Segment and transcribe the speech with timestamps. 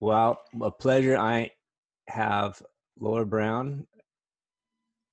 [0.00, 1.16] Well, a pleasure.
[1.16, 1.50] I
[2.08, 2.62] have
[3.00, 3.86] Laura Brown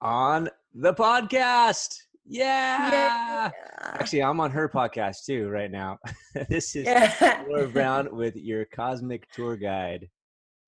[0.01, 1.97] on the podcast.
[2.26, 2.91] Yeah.
[2.91, 3.51] Yeah.
[3.81, 5.99] Actually, I'm on her podcast too right now.
[6.49, 7.44] this is Yeah.
[7.47, 10.09] Laura Brown with your cosmic tour guide,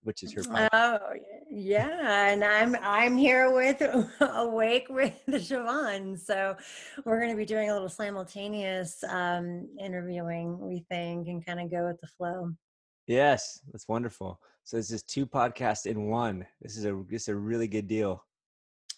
[0.04, 0.70] which is her podcast.
[0.74, 1.00] Oh
[1.50, 3.82] yeah, and I'm I'm here with
[4.22, 6.18] Awake with Siobhan.
[6.20, 6.56] So
[7.06, 11.70] we're going to be doing a little simultaneous um, interviewing, we think, and kind of
[11.70, 12.52] go with the flow.
[13.08, 14.40] Yes, that's wonderful.
[14.64, 16.46] So this is two podcasts in one.
[16.62, 18.24] This is a this is a really good deal.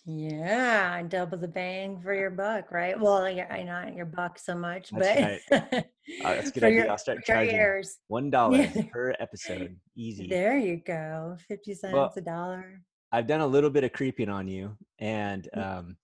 [0.05, 2.97] Yeah, double the bang for your buck, right?
[2.99, 5.61] Well, yeah, I not your buck so much, That's but
[6.23, 6.80] Uh, that's a good idea.
[6.83, 7.97] your- I'll start charging ears.
[8.07, 8.83] one dollar Yeah.
[8.91, 9.77] per episode.
[9.97, 10.27] Easy.
[10.27, 12.81] There you go, fifty cents Well, a dollar.
[13.11, 15.97] I've done a little bit of creeping on you, and um,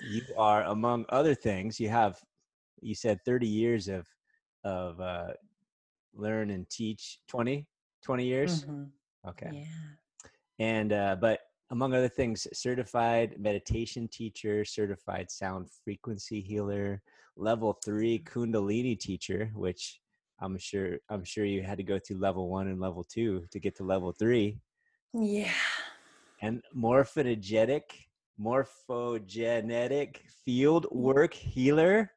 [0.00, 2.18] you are, among other things, you have,
[2.80, 4.06] you said 30 years of
[4.64, 5.32] of uh,
[6.14, 7.18] learn and teach.
[7.28, 7.66] 20,
[8.04, 8.64] 20 years.
[8.64, 8.90] Mhm.
[9.28, 9.50] Okay.
[9.52, 9.64] Yeah.
[10.58, 17.02] And uh, but among other things, certified meditation teacher, certified sound frequency healer,
[17.36, 20.00] level three Kundalini teacher, which
[20.40, 23.58] I'm sure I'm sure you had to go through level one and level two to
[23.60, 24.60] get to level three
[25.14, 25.52] Yeah.
[26.40, 27.82] and morphogenetic
[28.40, 32.10] morphogenetic field work healer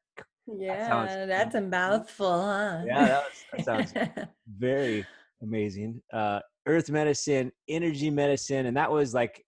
[0.46, 2.82] Yeah, sounds- that's a mouthful, huh?
[2.86, 3.94] yeah that, was, that sounds
[4.58, 5.06] very
[5.42, 9.44] amazing uh earth medicine energy medicine and that was like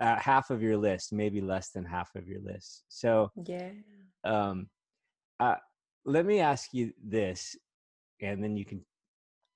[0.00, 3.70] uh, half of your list maybe less than half of your list so yeah.
[4.24, 4.68] um
[5.40, 5.56] uh
[6.04, 7.56] let me ask you this
[8.20, 8.80] and then you can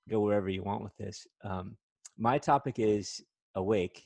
[0.09, 1.77] go wherever you want with this um
[2.17, 3.21] my topic is
[3.55, 4.03] awake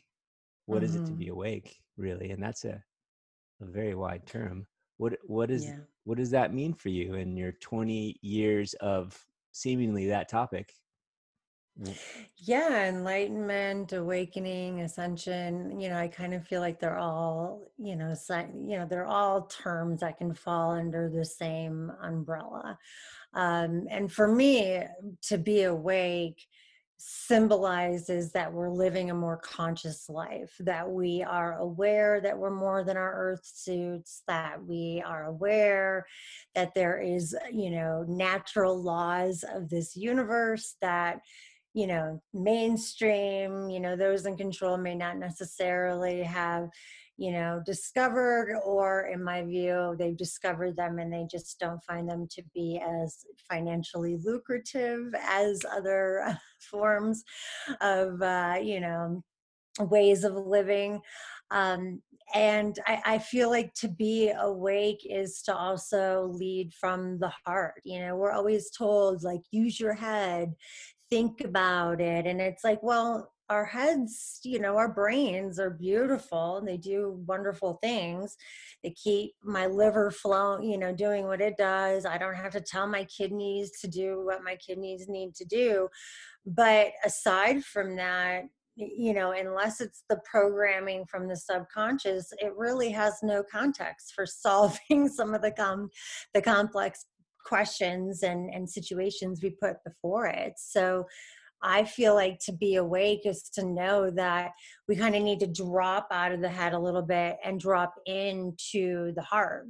[0.68, 1.18] what is it to Mhm.
[1.20, 2.82] be awake really and that's a,
[3.62, 4.66] a very wide term
[4.98, 5.80] what what is Yeah.
[6.08, 10.74] What does that mean for you in your 20 years of seemingly that topic
[12.38, 18.14] Yeah, enlightenment, awakening, ascension, you know, I kind of feel like they're all, you know,
[18.30, 22.80] you know, they're all terms that can fall under the same umbrella.
[23.34, 24.84] Um, and for me,
[25.24, 26.48] to be awake
[26.98, 32.84] symbolizes that we're living a more conscious life, that we are aware that we're more
[32.84, 36.06] than our earth suits, that we are aware
[36.56, 41.20] that there is, you know, natural laws of this universe that
[41.74, 46.70] you know mainstream you know those in control may not necessarily have
[47.18, 52.08] you know discovered or in my view they've discovered them and they just don't find
[52.08, 56.38] them to be as financially lucrative as other
[56.70, 57.24] forms
[57.82, 59.24] of uh, you know
[59.80, 61.00] ways of living.
[61.52, 62.02] Um,
[62.34, 67.76] and I, I feel like to be awake is to also lead from the heart
[67.86, 70.54] you know we're always told like use your head
[71.10, 76.58] think about it and it's like well our heads you know our brains are beautiful
[76.58, 78.36] and they do wonderful things.
[78.84, 82.06] They keep my liver flowing you know doing what it does.
[82.06, 85.90] I don't have to tell my kidneys to do what my kidneys need to do.
[86.46, 88.44] But aside from that
[88.76, 94.26] you know unless it's the programming from the subconscious it really has no context for
[94.28, 95.90] solving some of the com-
[96.34, 97.06] the complex
[97.48, 100.54] questions and and situations we put before it.
[100.58, 101.06] So
[101.62, 104.52] i feel like to be awake is to know that
[104.88, 107.94] we kind of need to drop out of the head a little bit and drop
[108.06, 109.68] into the heart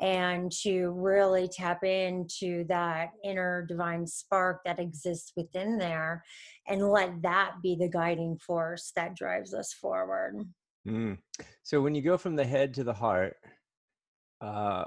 [0.00, 6.24] and to really tap into that inner divine spark that exists within there
[6.68, 10.44] and let that be the guiding force that drives us forward
[10.86, 11.18] Mm.
[11.62, 13.36] So when you go from the head to the heart,
[14.40, 14.84] uh,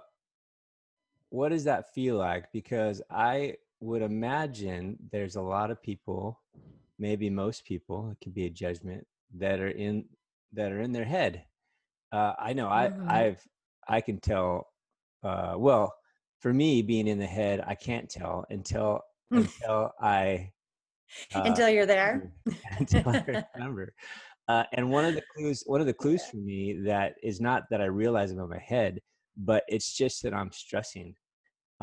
[1.30, 2.52] what does that feel like?
[2.52, 6.42] Because I would imagine there's a lot of people,
[7.00, 9.06] maybe most people, it could be a judgment
[9.36, 10.06] that are in
[10.54, 11.46] that are in their head.
[12.12, 13.08] Uh, I know I Mhm.
[13.10, 13.48] I've
[13.88, 14.68] I can tell.
[15.24, 15.94] Uh, well,
[16.40, 19.02] for me, being in the head, I can't tell until
[19.34, 20.54] until I
[21.34, 22.32] uh, until you're there
[22.80, 23.94] until I remember.
[24.48, 27.64] Uh, and one of the clues, one of the clues for me that is not
[27.70, 29.00] that I realize about my head,
[29.38, 31.16] but it's just that I'm stressing.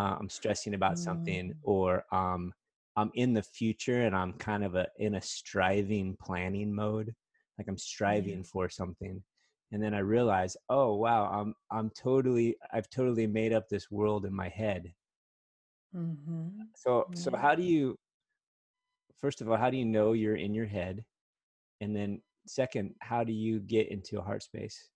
[0.01, 1.61] Uh, I'm stressing about something, Mm.
[1.63, 2.55] or um,
[2.97, 7.15] I'm in the future and I'm kind of a in a striving planning mode,
[7.59, 9.23] like I'm striving for something.
[9.73, 14.27] And then I realize, oh wow, I'm I'm totally I've totally made up this world
[14.27, 14.95] in my head.
[15.93, 16.71] Mhm.
[16.75, 17.99] So so how do you
[19.19, 21.05] first of all, how do you know you're in your head?
[21.81, 24.91] And then second, how do you get into a heart space?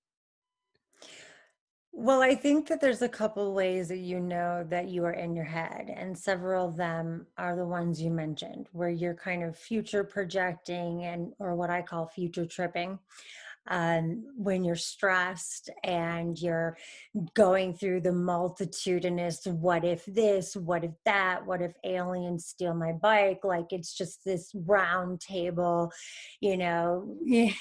[1.96, 5.36] Well, I think that there's a couple ways that you know that you are in
[5.36, 9.56] your head, and several of them are the ones you mentioned, where you're kind of
[9.56, 12.98] future projecting and or what I call future tripping.
[13.68, 16.76] Um, when you're stressed and you're
[17.32, 22.92] going through the multitudinous what if this, what if that, what if aliens steal my
[22.92, 23.40] bike?
[23.42, 25.90] Like it's just this round table,
[26.40, 27.16] you know,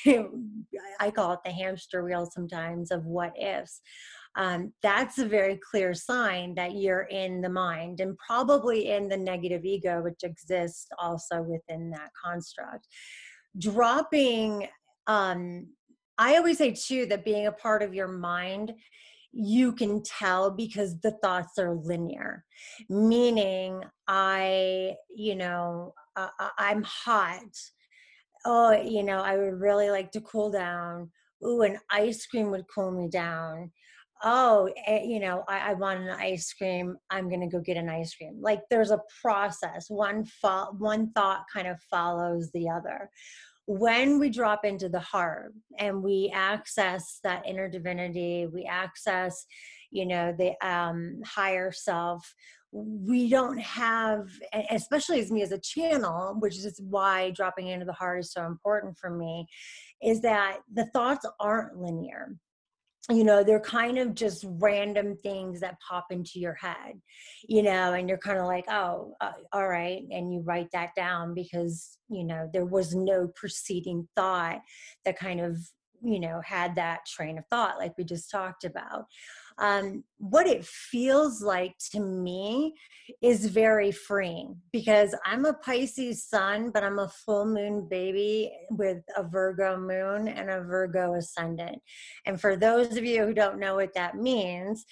[0.99, 3.79] I call it the hamster wheel sometimes of what ifs
[4.35, 9.17] um, that's a very clear sign that you're in the mind and probably in the
[9.17, 12.87] negative ego, which exists also within that construct.
[13.59, 14.67] Dropping,
[15.07, 15.67] um,
[16.17, 18.73] I always say too that being a part of your mind
[19.35, 22.45] you can tell because the thoughts are linear.
[22.87, 26.27] Meaning i you know uh,
[26.59, 27.41] i'm hot.
[28.45, 31.09] Oh you know i would really like to cool down.
[31.43, 33.71] Ooh an ice cream would cool me down
[34.23, 36.97] oh, eh, you know, I, I, want an ice cream.
[37.09, 38.37] I'm going to go get an ice cream.
[38.39, 39.89] Like there's a process.
[39.89, 43.09] One fo- one thought kind of follows the other.
[43.65, 49.45] When we drop into the heart and we access that inner divinity, we access,
[49.89, 52.33] you know, the um, higher self.
[52.71, 54.27] We don't have,
[54.71, 58.45] especially as me as a channel, which is why dropping into the heart is so
[58.45, 59.47] important for me,
[60.01, 62.35] is that the thoughts aren't linear
[63.09, 66.93] you know they're kind of just random things that pop into your head
[67.47, 70.95] you know and you're kind of like oh uh, all right and you write that
[70.95, 74.61] down because you know there was no preceding thought
[75.03, 75.57] that kind of
[76.01, 79.05] you know had that train of thought like we just talked about
[79.57, 82.73] um, what it feels like to me
[83.21, 88.99] is very freeing because I'm a Pisces sun, but I'm a full moon baby with
[89.17, 91.81] a Virgo moon and a Virgo ascendant.
[92.25, 94.85] And for those of you who don't know what that means,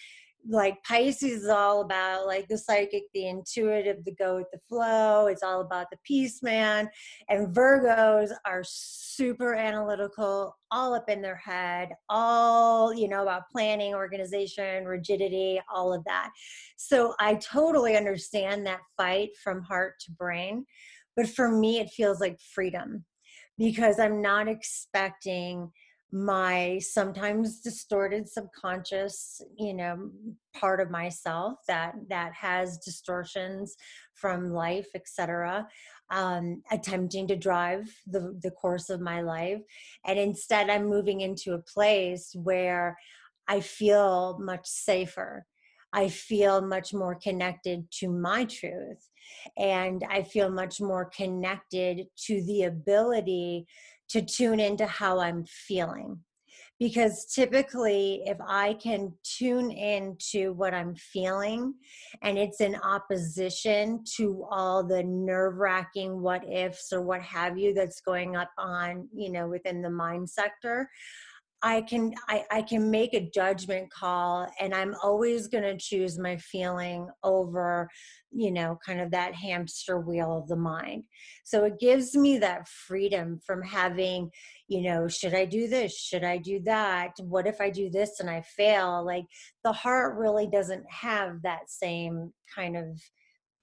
[0.47, 5.27] like Pisces is all about like the psychic, the intuitive, the go with the flow.
[5.27, 6.89] It's all about the peace man.
[7.29, 13.93] And Virgos are super analytical, all up in their head, all, you know, about planning,
[13.93, 16.31] organization, rigidity, all of that.
[16.77, 20.65] So I totally understand that fight from heart to brain.
[21.15, 23.05] But for me, it feels like freedom
[23.57, 25.71] because I'm not expecting
[26.11, 30.09] my sometimes distorted subconscious you know
[30.53, 33.77] part of myself that that has distortions
[34.13, 35.65] from life etc
[36.11, 39.61] um, attempting to drive the the course of my life.
[40.05, 42.97] And instead i'm moving into a place where
[43.47, 45.45] i feel much safer.
[45.93, 49.09] I feel much more connected to my truth.
[49.57, 53.65] And i feel much more connected to the ability
[54.11, 56.19] to tune into how I'm feeling.
[56.79, 61.75] Because typically, if I can tune into what I'm feeling
[62.23, 67.75] and it's in opposition to all the nerve wracking what ifs or what have you
[67.75, 70.89] that's going up on, you know, within the mind sector,
[71.63, 76.37] I can I, I can make a judgment call and I'm always to choose my
[76.37, 77.87] feeling over
[78.31, 81.03] you know kind of that hamster wheel of the mind.
[81.43, 84.31] So it gives me that freedom from having
[84.67, 85.95] you know should I do this?
[85.95, 87.11] Should I do that?
[87.19, 89.05] What if I do this and I fail?
[89.05, 89.25] Like
[89.63, 92.99] the heart really doesn't have that same kind of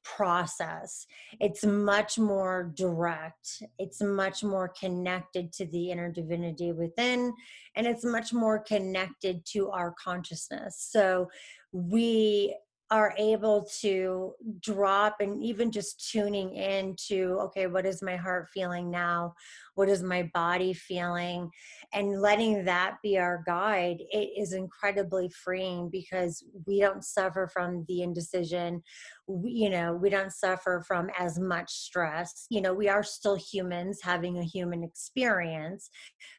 [0.04, 1.06] process.
[1.40, 7.32] It's much more direct, it's much more connected to the inner divinity within,
[7.76, 10.76] and it's much more connected to our consciousness.
[10.90, 11.28] So
[11.72, 12.56] we
[12.90, 18.90] are able to drop and even just tuning into okay what is my heart feeling
[18.90, 19.34] now?
[19.74, 21.50] What is my body feeling?
[21.92, 27.84] And letting that be our guide it is incredibly freeing because we don't suffer from
[27.88, 28.82] the indecision.
[29.26, 32.46] We, you know we don't suffer from as much stress.
[32.48, 35.90] You know we are still humans having a human experience.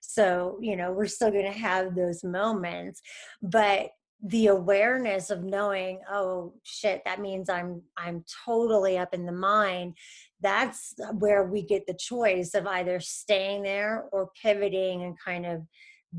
[0.01, 3.01] So you know we're still going to have those moments.
[3.44, 3.89] But
[4.24, 9.94] the awareness of knowing oh shit that means i'm i'm totally up in the mind
[10.42, 15.62] that's where we get the choice of either staying there or pivoting and kind of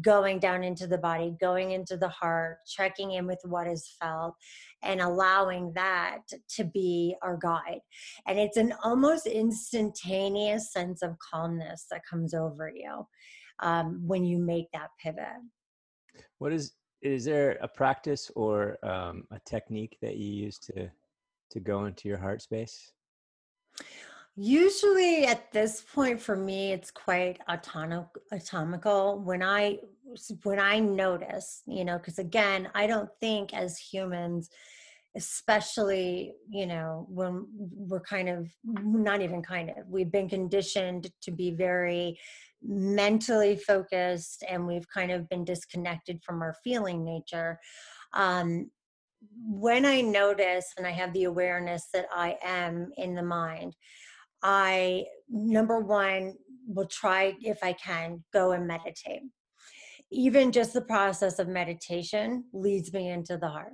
[0.03, 4.35] going down into the body going into the heart checking in with what is felt
[4.83, 7.81] and allowing that to be our guide.
[8.27, 13.07] And it's an almost instantaneous sense of calmness that comes over you
[13.61, 15.27] um, when you make that pivot.
[16.39, 20.91] What is is there a practice or um, a technique that you use to
[21.51, 22.93] to go into your heart space?
[24.37, 29.19] Usually at this point for me it's quite autonomic atomical.
[29.19, 29.79] When i
[30.43, 34.51] when I notice, you know, because again, I don't think as humans,
[35.17, 41.31] especially, you know, when we're kind of not even kind of, we've been conditioned to
[41.31, 42.19] be very
[42.63, 47.59] mentally focused and we've kind of been disconnected from our feeling nature.
[48.15, 48.71] Um,
[49.45, 53.77] when I notice and I have the awareness that I am in the mind,
[54.43, 56.35] I, number one,
[56.67, 59.23] will try, if I can, go and meditate.
[60.11, 63.73] Even just the process of meditation leads me into the heart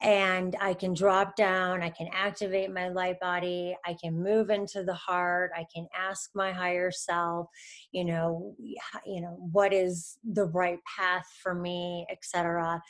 [0.00, 4.84] and I can drop down, I can activate my light body, I can move into
[4.84, 7.48] the heart, I can ask my higher self,
[7.92, 12.80] you know, you know, what is the right path for me, etc.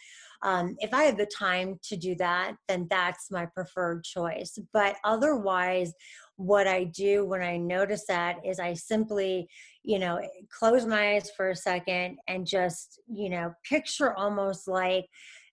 [0.42, 4.59] Um, if I have the time to do that, then that's my preferred choice.
[4.73, 5.92] But otherwise,
[6.37, 9.49] what I do when I notice that is I simply,
[9.83, 10.21] you know,
[10.57, 15.07] close my eyes for a second and just, you know, picture almost like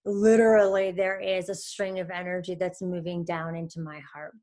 [0.05, 4.33] literally there is a string of energy that's moving down into my heart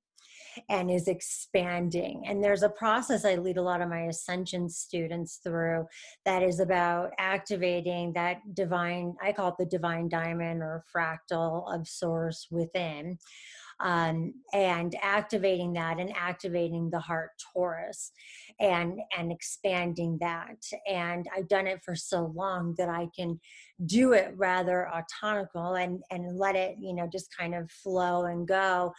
[0.68, 2.24] and is expanding.
[2.26, 5.86] And there's a process I lead a lot of my ascension students through
[6.24, 11.88] that is about activating that divine, I call it the divine diamond or fractal of
[11.88, 13.18] source within
[13.82, 18.10] um, and activating that and activating the heart torus
[18.60, 20.56] and and expanding that.
[20.88, 23.40] And i've done it for so long that i can
[23.84, 28.46] do it rather autonomical and and let it you know just kind of flow and
[28.46, 28.92] go.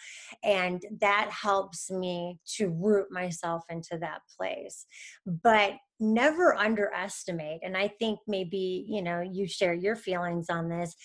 [0.44, 4.86] And that helps me to root myself into that place.
[5.26, 10.96] But never underestimate and i think maybe you know you share your feelings on this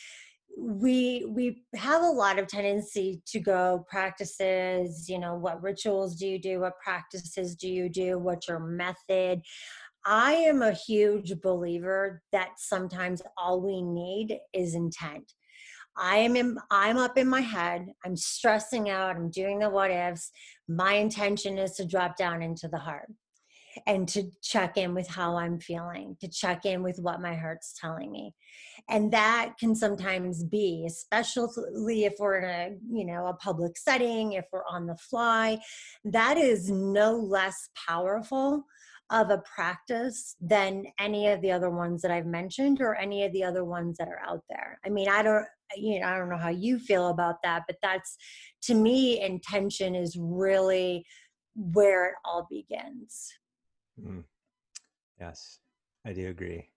[0.56, 6.26] we we have a lot of tendency to go practices you know what rituals do
[6.26, 9.40] you do what practices do you do what's your method.
[10.06, 15.32] I am a huge believer that sometimes all we need is intent.
[15.96, 19.90] I am in i'm up in my head i'm stressing out i'm doing the what
[19.90, 20.30] ifs.
[20.68, 23.08] My intention is to drop down into the heart
[23.86, 27.74] and to check in with how I'm feeling, to check in with what my heart's
[27.78, 28.34] telling me.
[28.88, 34.32] And that can sometimes be, especially if we're in a, you know, a public setting,
[34.32, 35.58] if we're on the fly,
[36.04, 38.64] that is no less powerful
[39.10, 43.32] of a practice than any of the other ones that I've mentioned or any of
[43.32, 44.78] the other ones that are out there.
[44.84, 47.76] I mean, I don't you know, I don't know how you feel about that, but
[47.82, 48.16] that's
[48.62, 51.04] to me intention is really
[51.54, 53.32] where it all begins.
[54.00, 54.24] Mm.
[55.20, 55.58] Yes,
[56.04, 56.68] I do agree.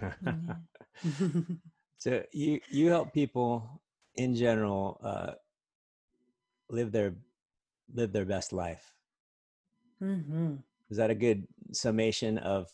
[1.98, 3.82] so you you help people
[4.14, 5.32] in general uh,
[6.70, 7.14] live their
[7.94, 8.92] live their best life.
[10.02, 10.54] Mm-hmm.
[10.90, 12.68] Is that a good summation of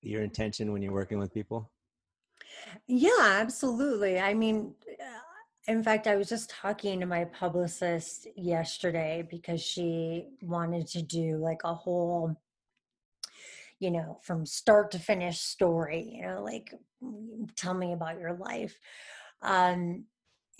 [0.00, 1.70] your intention when you're working with people?
[2.86, 4.18] Yeah, absolutely.
[4.18, 10.26] I mean, uh, in fact, I was just talking to my publicist yesterday because she
[10.40, 12.36] wanted to do like a whole
[13.82, 16.72] you know, from start to finish story, you know, like
[17.02, 18.78] mm, tell me about your life.
[19.42, 20.04] Um,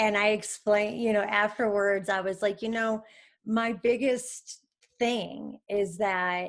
[0.00, 3.04] and I explained, you know, afterwards, I was like, you know,
[3.46, 4.64] my biggest
[4.98, 6.48] thing is that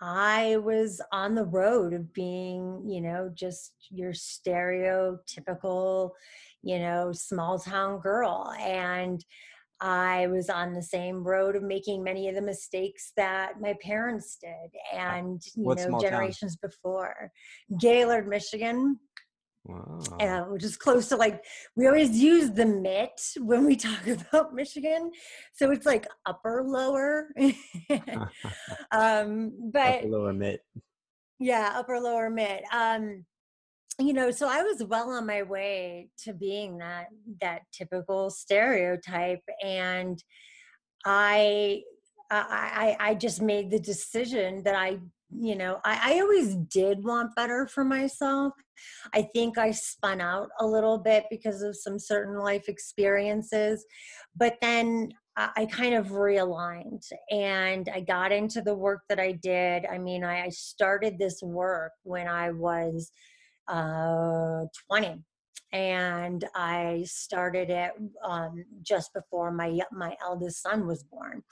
[0.00, 6.12] I was on the road of being, you know, just your stereotypical,
[6.62, 8.50] you know, small town girl.
[8.58, 9.22] And
[9.84, 14.38] I was on the same road of making many of the mistakes that my parents
[14.40, 16.70] did and you what know generations town?
[16.70, 17.30] before.
[17.78, 18.98] Gaylord, Michigan.
[19.66, 20.00] Wow.
[20.20, 21.44] Uh, which is close to like
[21.76, 25.10] we always use the mitt when we talk about Michigan,
[25.52, 27.28] so it's like upper lower,
[28.90, 30.60] um, but upper lower mitt.
[31.38, 32.62] Yeah, upper lower mitt.
[32.72, 33.26] Um,
[33.98, 37.06] you know so i was well on my way to being that
[37.40, 40.22] that typical stereotype and
[41.04, 41.80] i
[42.30, 44.98] i i just made the decision that i
[45.36, 48.52] you know I, I always did want better for myself
[49.12, 53.84] i think i spun out a little bit because of some certain life experiences
[54.36, 59.84] but then I kind of realigned and I got into the work that I did.
[59.84, 63.10] I mean, I started this work when I was
[63.68, 65.22] uh, 20
[65.74, 67.90] and I started it
[68.24, 71.42] um, just before my my eldest son was born,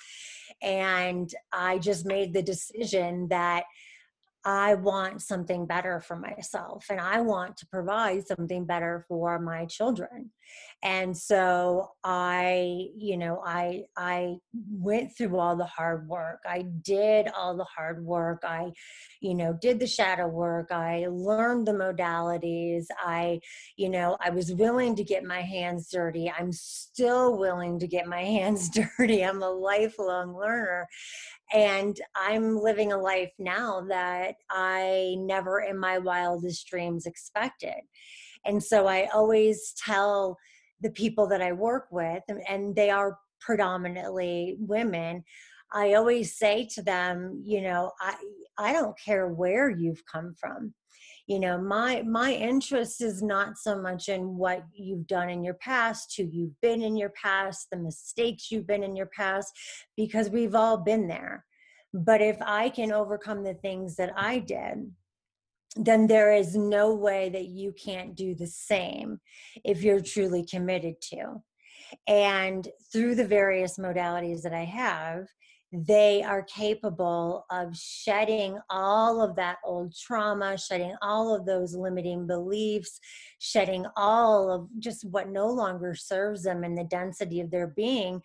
[0.62, 3.64] and I just made the decision that
[4.44, 9.66] I want something better for myself, and I want to provide something better for my
[9.66, 10.30] children.
[10.82, 14.34] And so i you know i i
[14.70, 16.40] went through all the hard work.
[16.46, 18.42] I did all the hard work.
[18.44, 18.72] I
[19.20, 20.72] you know did the shadow work.
[20.72, 22.86] I learned the modalities.
[22.98, 23.40] I
[23.76, 26.30] you know i was willing to get my hands dirty.
[26.36, 29.24] I'm still willing to get my hands dirty.
[29.24, 30.88] I'm a lifelong learner.
[31.54, 37.82] And i'm living a life now that i never in my wildest dreams expected
[38.44, 40.36] and so i always tell
[40.82, 45.24] the people that I work with, and they are predominantly women,
[45.72, 48.14] I always say to them, you know, I
[48.58, 50.74] I don't care where you've come from.
[51.26, 55.54] You know, my my interest is not so much in what you've done in your
[55.54, 59.52] past, who you've been in your past, the mistakes you've been in your past,
[59.96, 61.44] because we've all been there.
[61.94, 64.90] But if I can overcome the things that I did,
[65.76, 69.20] then there is no way that you can't do the same
[69.64, 71.42] if you're truly committed to.
[72.06, 75.26] And through the various modalities that I have,
[75.72, 82.26] they are capable of shedding all of that old trauma, shedding all of those limiting
[82.26, 83.00] beliefs,
[83.38, 88.20] shedding all of just what no longer serves them in the density of their being,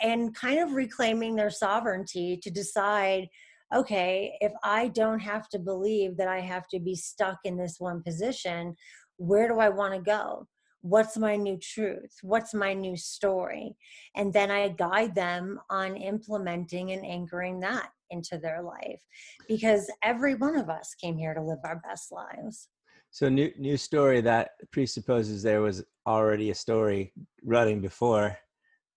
[0.00, 3.28] and kind of reclaiming their sovereignty to decide
[3.74, 7.76] okay, if I don't have to believe that I have to be stuck in this
[7.78, 8.74] one position,
[9.16, 10.46] where do I want to go?
[10.80, 12.12] What's my new truth?
[12.22, 13.76] What's my new story?
[14.14, 19.02] And then I guide them on implementing and anchoring that into their life
[19.48, 22.68] because every one of us came here to live our best lives.
[23.10, 28.36] So new new story that presupposes there was already a story running before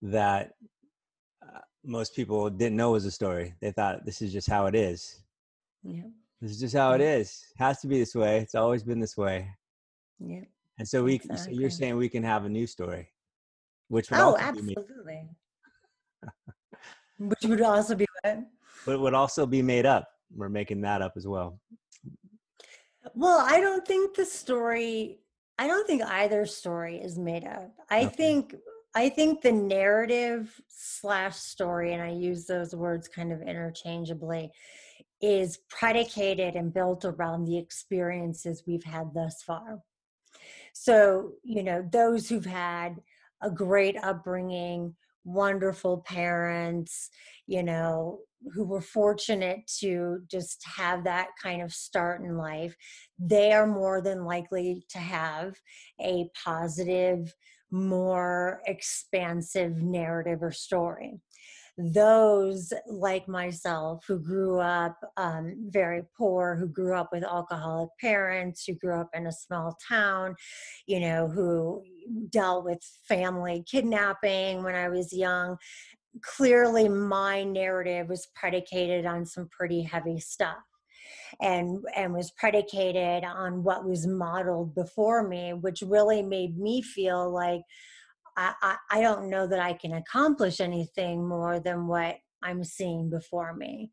[0.02, 0.52] that
[1.84, 3.56] most people didn't know was a story.
[3.62, 5.22] They thought this is just how it is.
[5.84, 6.04] Yeah.
[6.42, 7.44] This is just how it is.
[7.56, 8.40] It has to be this way.
[8.40, 9.50] It's always been this way.
[10.20, 10.42] Yeah.
[10.80, 11.56] And so we exactly.
[11.56, 13.10] so you're saying we can have a new story.
[13.88, 15.30] Which would Oh, absolutely.
[17.20, 18.40] which would also be what?
[18.86, 20.08] But would also be made up.
[20.36, 21.60] We're making that up as well.
[23.16, 25.20] Well, I don't think the story
[25.60, 27.72] I don't think either story is made up.
[27.92, 28.16] I okay.
[28.16, 28.56] think
[28.94, 34.52] I think the narrative slash story, and I use those words kind of interchangeably,
[35.22, 39.80] is predicated and built around the experiences we've had thus far.
[40.74, 42.98] So, you know, those who've had
[43.42, 47.10] a great upbringing, wonderful parents,
[47.48, 48.20] you know,
[48.54, 52.76] who were fortunate to just have that kind of start in life,
[53.20, 55.56] they are more than likely to have
[56.02, 57.34] a positive
[57.72, 61.20] more expansive narrative or story.
[61.78, 68.66] Those like myself who grew up um, very poor, who grew up with alcoholic parents,
[68.66, 70.36] who grew up in a small town,
[70.86, 71.82] you know, who
[72.30, 75.58] dealt with family kidnapping when I was young,
[76.22, 80.58] clearly my narrative was predicated on some pretty heavy stuff
[81.42, 87.30] and and was predicated on what was modeled before me which really made me feel
[87.30, 87.62] like
[88.38, 93.10] I, I, I don't know that I can accomplish anything more than what I'm seeing
[93.10, 93.92] before me.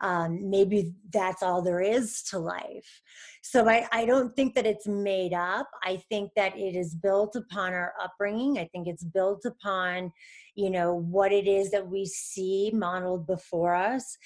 [0.00, 3.02] Um, maybe that's all there is to life.
[3.42, 5.68] So I, I don't think that it's made up.
[5.82, 8.58] I think that it is built upon our upbringing.
[8.58, 10.12] I think it's built upon,
[10.54, 14.18] you know, what it is that we see modeled before us.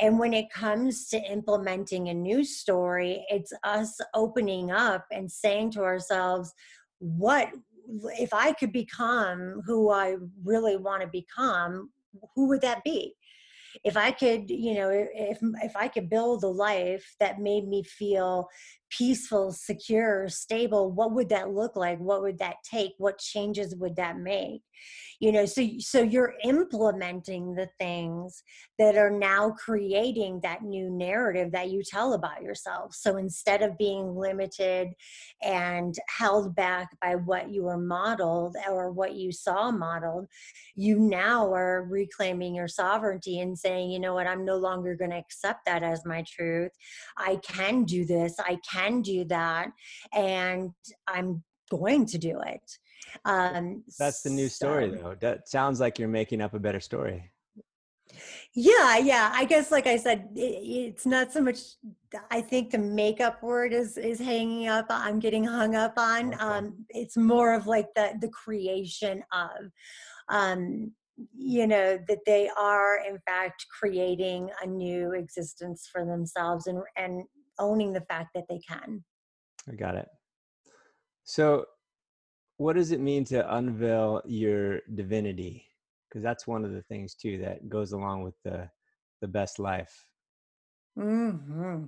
[0.00, 5.72] And when it comes to implementing a new story, it's us opening up and saying
[5.72, 6.54] to ourselves,
[7.00, 7.50] what
[8.18, 11.90] if I could become who I really want to become,
[12.34, 13.14] who would that be?
[13.84, 17.82] If i could you know if if i could build a life that made me
[17.82, 18.48] feel
[18.90, 21.98] peaceful secure stable what would that look like?
[21.98, 22.92] What would that take?
[22.98, 24.62] What changes would that make?
[25.20, 28.42] You know so so you're implementing the things
[28.78, 32.94] that are now creating that new narrative that you tell about yourself.
[32.94, 34.88] So instead of being limited
[35.42, 40.28] and held back by what you were modeled or what you saw modeled
[40.76, 44.28] you now are reclaiming your sovereignty and saying you know what?
[44.28, 46.70] I'm no longer going to accept that as my truth.
[47.16, 48.36] I can do this.
[48.38, 49.70] I can do that
[50.12, 50.70] and
[51.06, 52.78] i'm going to do it
[53.24, 55.14] um, That's the new story, so, though.
[55.20, 57.30] That sounds like you're making up a better story.
[58.54, 59.30] Yeah, yeah.
[59.34, 61.58] I guess, like I said, it, it's not so much.
[62.30, 64.86] I think the makeup word is is hanging up.
[64.88, 66.34] I'm getting hung up on.
[66.34, 66.42] Okay.
[66.42, 69.70] Um, it's more of like the the creation of.
[70.28, 70.92] Um,
[71.36, 77.24] you know that they are in fact creating a new existence for themselves and and
[77.58, 79.02] owning the fact that they can
[79.70, 80.08] i got it
[81.24, 81.66] so
[82.58, 85.64] what does it mean to unveil your divinity?
[86.08, 88.68] Because that's one of the things too that goes along with the
[89.20, 90.07] the best life.
[90.98, 91.84] Hmm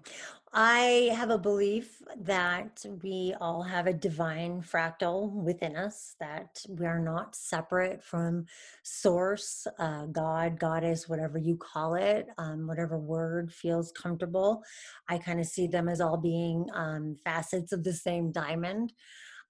[0.53, 6.87] I have a belief that we all have a divine fractal within us, that we
[6.87, 8.46] are not separate from
[8.83, 14.64] source, uh, God, goddess, whatever you call it, um, whatever word feels comfortable.
[15.09, 18.92] I kind of see them as all being um, facets of the same diamond.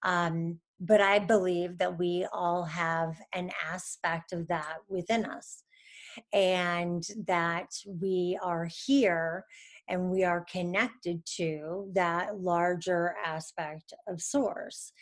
[0.02, 5.64] Um, but I believe that we all have an aspect of that within us
[6.32, 9.44] and that we are here
[9.88, 14.92] and we are connected to that larger aspect of source.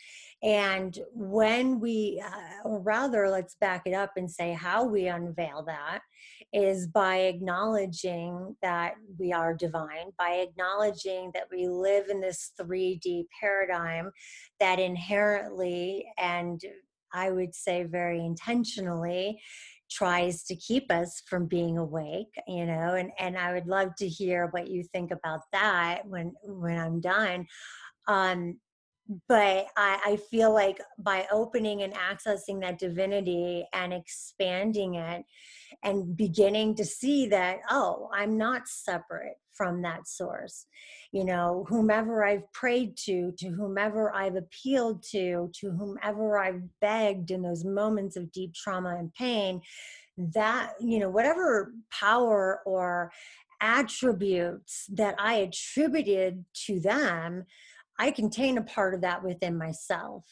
[0.41, 5.63] And when we, uh, or rather, let's back it up and say how we unveil
[5.67, 5.99] that
[6.51, 13.25] is by acknowledging that we are divine, by acknowledging that we live in this 3D
[13.39, 14.09] paradigm
[14.59, 16.59] that inherently and
[17.13, 19.41] I would say very intentionally
[19.89, 24.07] tries to keep us from being awake you know and and i would love to
[24.07, 27.45] hear what you think about that when when i'm done.
[28.07, 28.59] Um
[29.27, 35.25] but I, I feel like by opening and accessing that divinity and expanding it
[35.83, 40.67] and beginning to see that oh i'm not separate from that source.
[41.11, 47.31] You know whomever i've prayed to to whomever i've appealed to to whomever i've begged
[47.31, 49.61] in those moments of deep trauma and pain
[50.17, 53.11] that you know whatever power or
[53.61, 57.45] attributes that i attributed to them
[57.99, 60.23] I contain a part of that within myself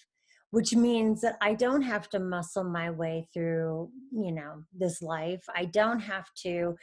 [0.51, 5.43] which means that I don't have to muscle my way through, you know, this life.
[5.53, 6.75] I don't have to,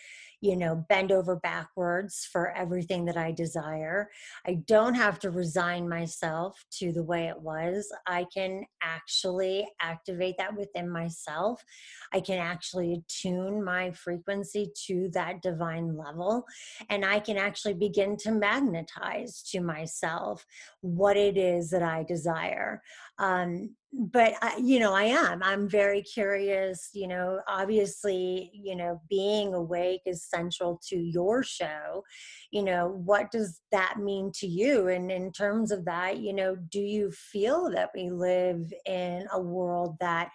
[0.43, 4.11] you know, bend over backwards for everything that I desire.
[4.47, 7.91] I don't have to resign myself to the way it was.
[8.07, 11.65] I can actually activate that within myself.
[12.13, 16.45] I can actually attune my frequency to that divine level.
[16.91, 20.45] And I can actually begin to magnetize to myself
[20.83, 22.83] what it is that I desire.
[23.19, 25.43] Um, but I, you know, I am.
[25.43, 26.91] I'm very curious.
[26.95, 32.03] You know, obviously, you know, being awake is central to your show.
[32.51, 34.89] You know, what does that mean to you?
[34.89, 39.41] And in terms of that, you know, do you feel that we live in a
[39.41, 40.31] world that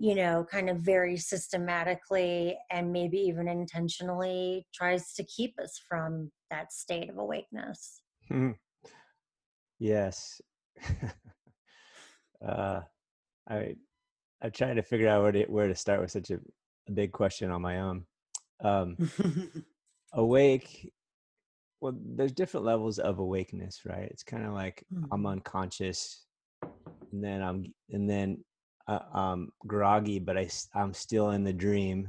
[0.00, 6.30] you know, kind of very systematically and maybe even intentionally tries to keep us from
[6.50, 8.00] that state of awakeness.
[8.28, 8.52] Hmm.
[9.80, 10.40] Yes.
[12.46, 12.80] uh,
[13.48, 13.74] I
[14.40, 16.38] I'm trying to figure out where to where to start with such a,
[16.88, 18.04] a big question on my own.
[18.62, 18.96] Um,
[20.12, 20.92] awake.
[21.80, 24.08] Well, there's different levels of awakeness, right?
[24.10, 25.06] It's kind of like mm-hmm.
[25.12, 26.26] I'm unconscious,
[27.12, 28.44] and then I'm and then
[28.88, 32.08] uh, um groggy, but I I'm still in the dream.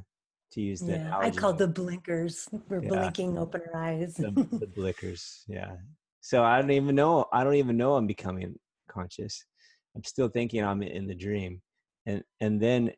[0.53, 2.49] To use the yeah, I call the blinkers.
[2.69, 2.89] We're yeah.
[2.89, 4.15] blinking open our eyes.
[4.15, 5.75] the, the blinkers, yeah.
[6.21, 7.25] So I don't even know.
[7.31, 8.55] I don't even know I'm becoming
[8.89, 9.45] conscious.
[9.95, 11.61] I'm still thinking I'm in the dream,
[12.05, 12.91] and and then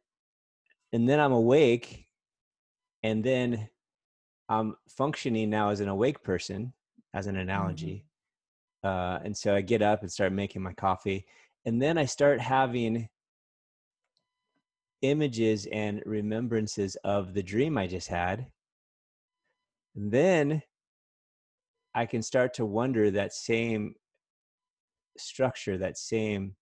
[0.94, 2.06] and then I'm awake,
[3.04, 3.70] and then
[4.50, 6.74] I'm functioning now as an awake person,
[7.14, 8.06] as an analogy.
[8.84, 8.88] Mm-hmm.
[8.90, 11.26] Uh, and so I get up and start making my coffee,
[11.66, 13.08] and then I start having
[15.02, 18.48] images and remembrances of the dream I just had.
[19.96, 20.62] And then
[21.94, 23.96] I can start to wonder that same
[25.18, 26.56] structure, that same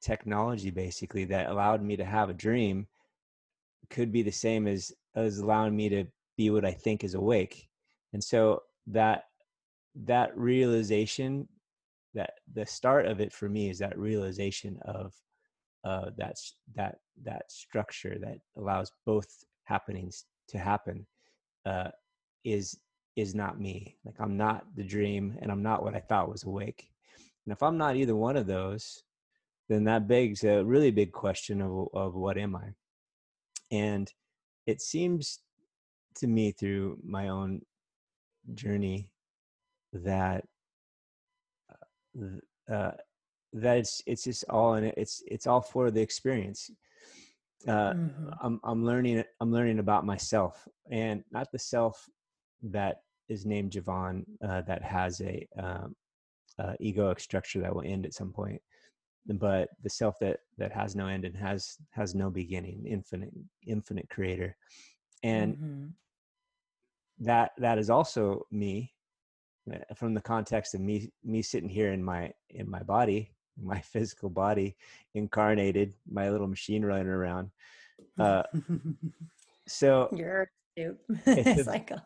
[0.00, 2.86] technology basically that allowed me to have a dream
[3.90, 6.04] could be the same as as allowing me to
[6.36, 7.68] be what I think is awake.
[8.12, 9.24] And so that
[9.94, 11.48] that realization
[12.14, 15.14] that the start of it for me is that realization of
[15.84, 16.36] uh, that
[16.74, 21.06] that that structure that allows both happenings to happen
[21.66, 21.90] uh,
[22.44, 22.78] is
[23.16, 23.96] is not me.
[24.04, 26.90] Like I'm not the dream, and I'm not what I thought was awake.
[27.44, 29.02] And if I'm not either one of those,
[29.68, 32.68] then that begs a really big question of, of what am I?
[33.70, 34.10] And
[34.66, 35.40] it seems
[36.16, 37.62] to me through my own
[38.54, 39.10] journey
[39.92, 40.44] that
[41.70, 42.92] uh, uh,
[43.52, 44.94] that it's it's just all in it.
[44.96, 46.70] It's it's all for the experience.
[47.66, 48.28] Uh, mm-hmm.
[48.40, 52.08] I'm I'm learning I'm learning about myself and not the self
[52.62, 55.94] that is named Javon uh, that has a um,
[56.58, 58.60] uh, egoic structure that will end at some point,
[59.34, 63.32] but the self that that has no end and has has no beginning infinite
[63.66, 64.56] infinite creator
[65.22, 65.86] and mm-hmm.
[67.18, 68.92] that that is also me
[69.72, 73.30] eh, from the context of me me sitting here in my in my body
[73.62, 74.76] my physical body
[75.14, 77.50] incarnated, my little machine running around.
[78.18, 78.42] Uh,
[79.68, 81.98] so you're it's, a, cycle.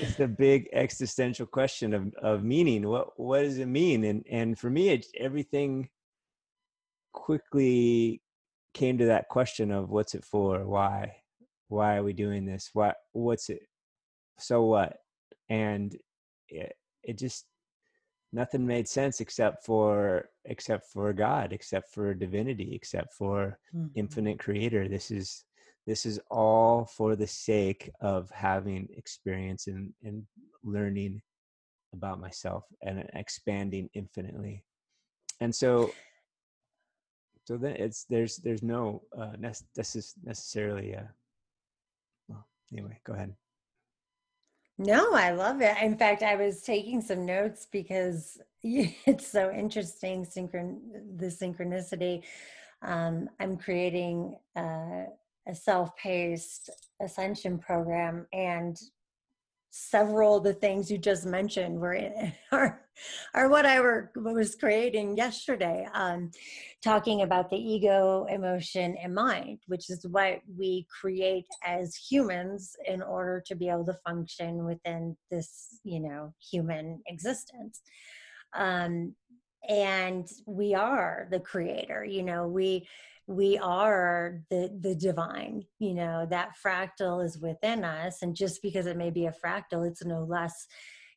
[0.00, 2.86] it's a big existential question of of meaning.
[2.86, 4.04] What what does it mean?
[4.04, 5.88] And and for me, it's everything
[7.12, 8.22] quickly
[8.74, 10.66] came to that question of what's it for?
[10.66, 11.16] Why?
[11.68, 12.70] Why are we doing this?
[12.72, 13.62] What what's it?
[14.38, 14.96] So what?
[15.48, 15.96] And
[16.48, 17.46] it, it just
[18.32, 23.86] nothing made sense except for except for god except for divinity except for mm-hmm.
[23.94, 25.44] infinite creator this is
[25.86, 30.22] this is all for the sake of having experience and, and
[30.62, 31.20] learning
[31.92, 34.64] about myself and expanding infinitely
[35.40, 35.90] and so
[37.44, 39.32] so then it's there's there's no uh
[39.74, 41.02] this is necessarily uh
[42.28, 43.34] well anyway go ahead
[44.78, 45.76] no, I love it.
[45.80, 50.78] In fact, I was taking some notes because it's so interesting, synchron
[51.18, 52.22] the synchronicity.
[52.82, 55.04] Um, I'm creating uh,
[55.46, 58.76] a self-paced ascension program, and
[59.72, 62.82] several of the things you just mentioned were in, are
[63.34, 65.88] are what I were was creating yesterday.
[65.94, 66.30] Um,
[66.84, 73.02] talking about the ego, emotion, and mind, which is what we create as humans in
[73.02, 77.80] order to be able to function within this, you know, human existence.
[78.54, 79.14] Um,
[79.68, 82.04] and we are the creator.
[82.04, 82.86] You know, we
[83.26, 88.86] we are the the divine you know that fractal is within us and just because
[88.86, 90.66] it may be a fractal it's no less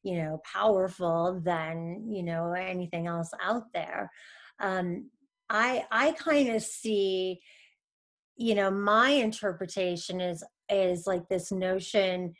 [0.05, 4.11] you know powerful than you know anything else out there.
[4.59, 5.09] Um
[5.49, 7.39] i i kind of see
[8.35, 12.33] you know my interpretation is is like this notion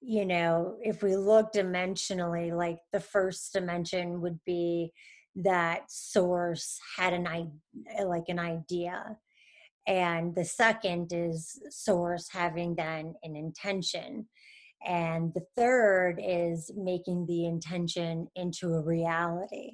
[0.00, 4.92] you know if we look dimensionally like the first dimension would be
[5.36, 9.16] that source had an idea like an idea
[9.86, 14.26] and the second is source having then an intention
[14.86, 19.72] and the third is making the intention into a reality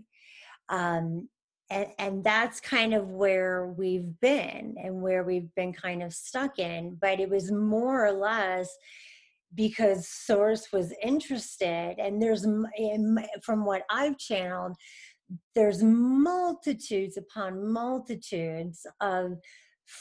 [0.68, 1.29] um,
[1.70, 6.59] and, and that's kind of where we've been and where we've been kind of stuck
[6.59, 8.68] in but it was more or less
[9.55, 12.46] because source was interested and there's
[13.42, 14.75] from what i've channeled
[15.55, 19.38] there's multitudes upon multitudes of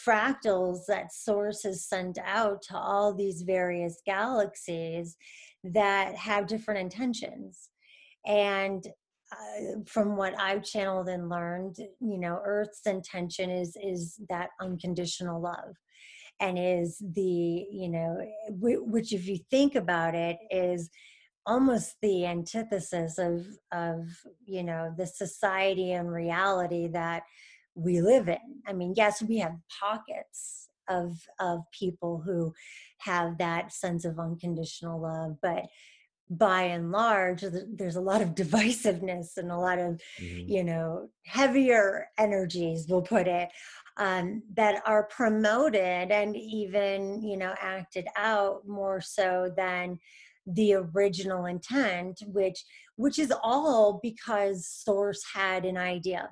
[0.05, 5.17] fractals that source has sent out to all these various galaxies
[5.63, 7.69] that have different intentions.
[8.25, 8.85] And
[9.31, 15.41] uh, from what I've channeled and learned, you know, Earth's intention is is that unconditional
[15.41, 15.75] love,
[16.39, 17.21] and is the
[17.71, 18.17] you know,
[18.49, 20.89] which if you think about it, is
[21.45, 24.05] almost the antithesis of of
[24.45, 27.23] you know the society and reality that
[27.75, 32.53] we live in i mean yes we have pockets of of people who
[32.99, 35.65] have that sense of unconditional love but
[36.29, 37.43] by and large
[37.75, 40.49] there's a lot of divisiveness and a lot of mm-hmm.
[40.49, 43.49] you know heavier energies we'll put it
[43.97, 49.99] um, that are promoted and even you know acted out more so than
[50.55, 52.63] the original intent which
[52.95, 56.29] which is all because source had an idea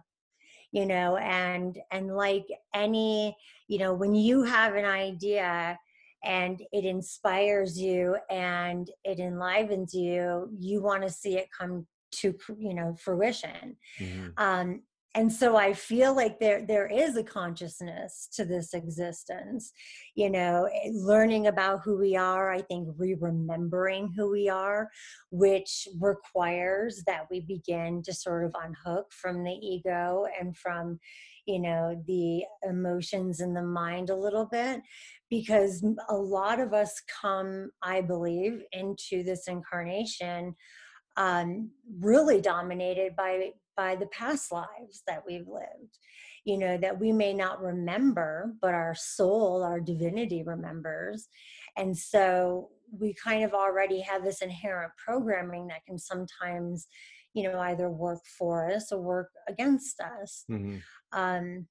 [0.72, 3.36] you know and and like any
[3.68, 5.78] you know when you have an idea
[6.24, 12.36] and it inspires you and it enlivens you you want to see it come to
[12.58, 14.28] you know fruition mm-hmm.
[14.38, 14.82] um
[15.16, 19.72] and so i feel like there there is a consciousness to this existence
[20.16, 24.90] you know eh, learning about who we are i think re-remembering who we are
[25.32, 31.00] which requires that we begin to sort of unhook from the ego and from
[31.46, 34.82] you know the emotions in the mind a little bit
[35.30, 40.56] because a lot of us come i believe into this incarnation
[41.18, 41.70] um,
[42.00, 46.00] really dominated by by the past lives that we've lived
[46.44, 51.30] you know that we may not remember but our soul our divinity remembers
[51.78, 56.88] and so we kind of already have this inherent programming that can sometimes
[57.34, 60.76] you know either work for us or work against us mm-hmm.
[61.14, 61.66] um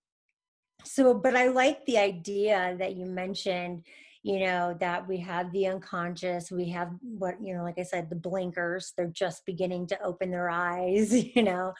[0.84, 3.84] so but i like the idea that you mentioned
[4.22, 8.10] you know that we have the unconscious we have what you know like i said
[8.10, 11.72] the blinkers they're just beginning to open their eyes you know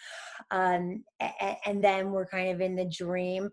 [0.51, 3.48] um and, and then we're kind of in the dream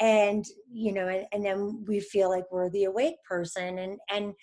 [0.00, 4.34] and you know and, and then we feel like we're the awake person and and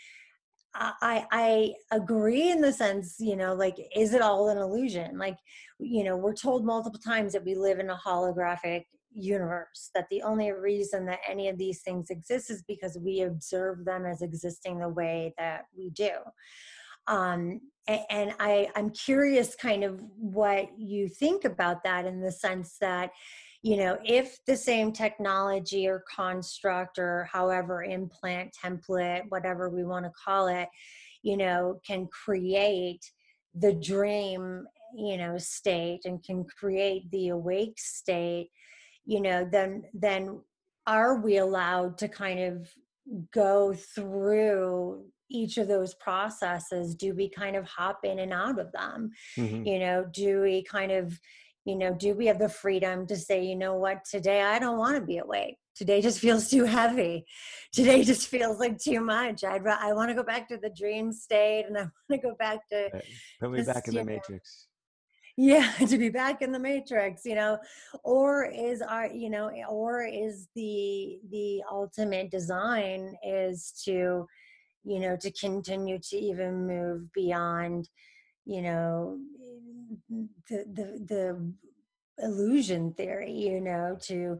[0.75, 5.19] I I agree in the sense, you know, like is it all an illusion?
[5.19, 5.37] Like,
[5.79, 10.21] you know, we're told multiple times that we live in a holographic universe that the
[10.21, 14.79] only reason that any of these things exist is because we observe them as existing
[14.79, 16.11] the way that we do.
[17.07, 22.77] Um, and, I, I'm curious kind of what you think about that in the sense
[22.79, 23.11] that,
[23.61, 30.05] you know, if the same technology or construct or however implant, template, whatever we want
[30.05, 30.69] to call it,
[31.23, 33.01] you know, can create
[33.55, 38.49] the dream, you know, state and can create the awake state,
[39.05, 40.41] you know, then then
[40.85, 42.73] are we allowed to kind of
[43.31, 46.95] go through each of those processes?
[46.95, 49.11] Do we kind of hop in and out of them?
[49.37, 49.65] Mm-hmm.
[49.65, 51.19] you know do we kind of
[51.65, 54.05] you know do we have the freedom to say you know what?
[54.05, 55.57] Today i don't want to be awake.
[55.75, 57.25] Today just feels too heavy.
[57.73, 59.43] Today just feels like too much.
[59.43, 62.35] I'd i want to go back to the dream state and i want to go
[62.37, 62.89] back to
[63.39, 64.67] put me back in the matrix
[65.37, 67.57] yeah to be back in the matrix you know?
[68.03, 74.27] Or is our you know eh, or is the the ultimate design is to
[74.83, 77.89] you know to continue to even move beyond
[78.45, 79.17] you know
[80.11, 81.53] eh, the the the
[82.23, 84.39] illusion theory you know to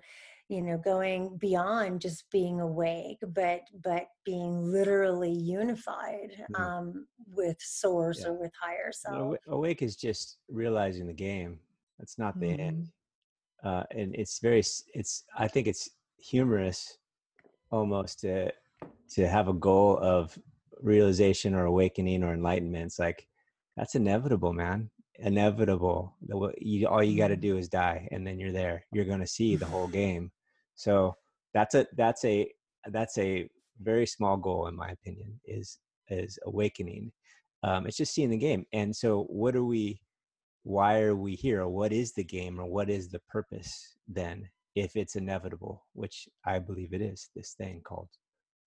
[0.53, 6.61] you know going beyond just being awake but but being literally unified mm-hmm.
[6.61, 8.27] um with source yeah.
[8.27, 11.59] or with higher self awake is just realizing the game
[11.97, 12.61] that's not the mm-hmm.
[12.61, 12.87] end
[13.63, 14.59] uh and it's very
[14.93, 16.99] it's i think it's humorous
[17.71, 18.51] almost to
[19.09, 20.37] to have a goal of
[20.81, 23.27] realization or awakening or enlightenment it's like
[23.75, 26.15] that's inevitable man inevitable
[26.57, 27.41] you, all you got to mm-hmm.
[27.41, 30.31] do is die and then you're there you're going to see the whole game
[30.75, 31.15] so
[31.53, 32.51] that's a that's a
[32.87, 33.49] that's a
[33.81, 37.11] very small goal in my opinion is is awakening
[37.63, 38.65] um, it's just seeing the game.
[38.73, 39.99] And so what are we
[40.63, 41.63] why are we here?
[41.63, 42.59] Or what is the game?
[42.59, 45.85] Or what is the purpose then if it's inevitable?
[45.93, 48.09] Which i believe it is this thing called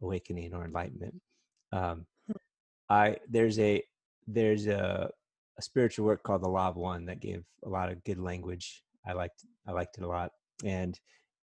[0.03, 1.21] awakening or enlightenment.
[1.73, 2.37] Um, hmm.
[2.89, 3.83] i there's a
[4.27, 5.11] there's a,
[5.59, 8.83] a spiritual work called the law of one that gave a lot of good language.
[9.07, 10.33] I liked i liked it a lot.
[10.65, 10.99] And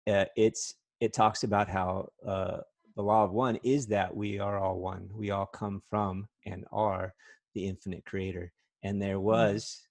[0.08, 2.58] uh, it's it talks about how uh,
[2.96, 6.65] the law of one is that we are all one we all come from and
[6.72, 7.13] are
[7.54, 8.52] the infinite creator
[8.84, 9.24] and there hmm.
[9.24, 9.88] was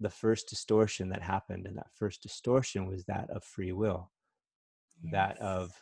[0.00, 4.10] the first distortion that happened and that first distortion was that of free will
[5.02, 5.12] yes.
[5.12, 5.72] that of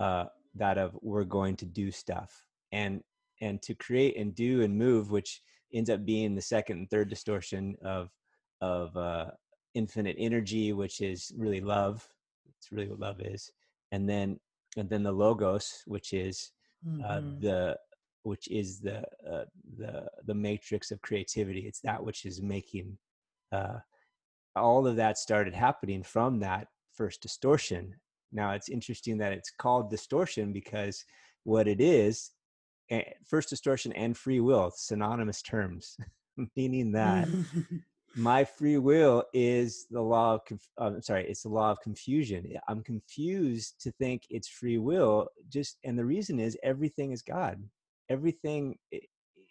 [0.00, 0.24] uh,
[0.54, 3.02] that of we're going to do stuff and
[3.40, 5.42] and to create and do and move which
[5.74, 8.10] ends up being the second and third distortion of
[8.60, 9.26] of uh,
[9.74, 12.06] infinite energy which is really love
[12.62, 13.50] it's really what love is.
[13.90, 14.38] And then
[14.76, 16.52] and then the logos which is
[16.86, 17.40] uh, mm-hmm.
[17.40, 17.76] the
[18.22, 18.98] which is the
[19.30, 19.44] uh,
[19.78, 21.60] the the matrix of creativity.
[21.60, 22.96] It's that which is making
[23.50, 23.78] uh,
[24.54, 27.94] all of that started happening from that first distortion.
[28.30, 31.04] Now it's interesting that it's called distortion because
[31.44, 32.30] what it is
[33.26, 35.96] first distortion and free will synonymous terms
[36.56, 37.26] meaning that
[38.14, 40.40] my free will is the law of
[40.78, 42.46] uh, i'm sorry it's the law of confusion.
[42.68, 47.62] I'm confused to think it's free will just and the reason is everything is god.
[48.08, 48.76] Everything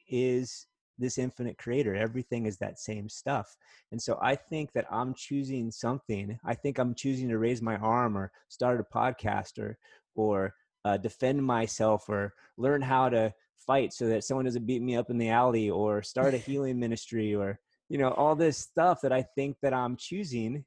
[0.08, 0.68] is
[1.00, 1.96] this infinite creator.
[1.96, 3.58] Everything is that same stuff.
[3.92, 6.38] And so i think that i'm choosing something.
[6.46, 9.78] I think i'm choosing to raise my arm or start a podcast or
[10.16, 14.96] or uh, defend myself or learn how to fight so that someone doesn't beat me
[14.96, 17.60] up in the alley or start a healing ministry or
[17.92, 20.64] you know all this stuff that i think that i'm choosing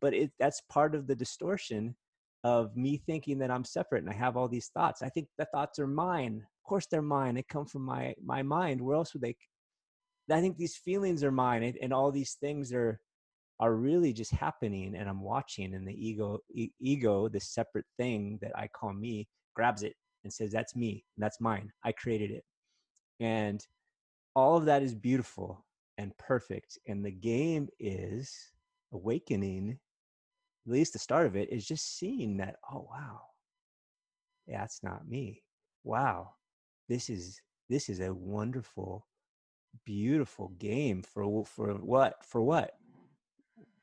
[0.00, 1.94] but it that's part of the distortion
[2.42, 5.02] of me thinking that i'm separate and i have all these thoughts.
[5.02, 6.36] I think the thoughts are mine.
[6.38, 7.36] Of course they're mine.
[7.36, 8.80] They come from my my mind.
[8.80, 9.36] Where else would they
[10.30, 12.98] i think these feelings are mine and, and all these things are
[13.60, 18.38] are really just happening and i'm watching and the ego e- ego this separate thing
[18.40, 19.94] that i call me grabs it
[20.24, 21.04] and says that's me.
[21.18, 21.70] That's mine.
[21.84, 22.44] I created it.
[23.20, 23.64] And
[24.34, 25.64] all of that is beautiful
[25.98, 28.52] and perfect and the game is
[28.92, 29.78] awakening
[30.66, 33.20] at least the start of it is just seeing that oh wow.
[34.46, 35.42] That's not me.
[35.84, 36.34] Wow.
[36.88, 39.06] This is this is a wonderful
[39.84, 42.72] beautiful game for for what for what?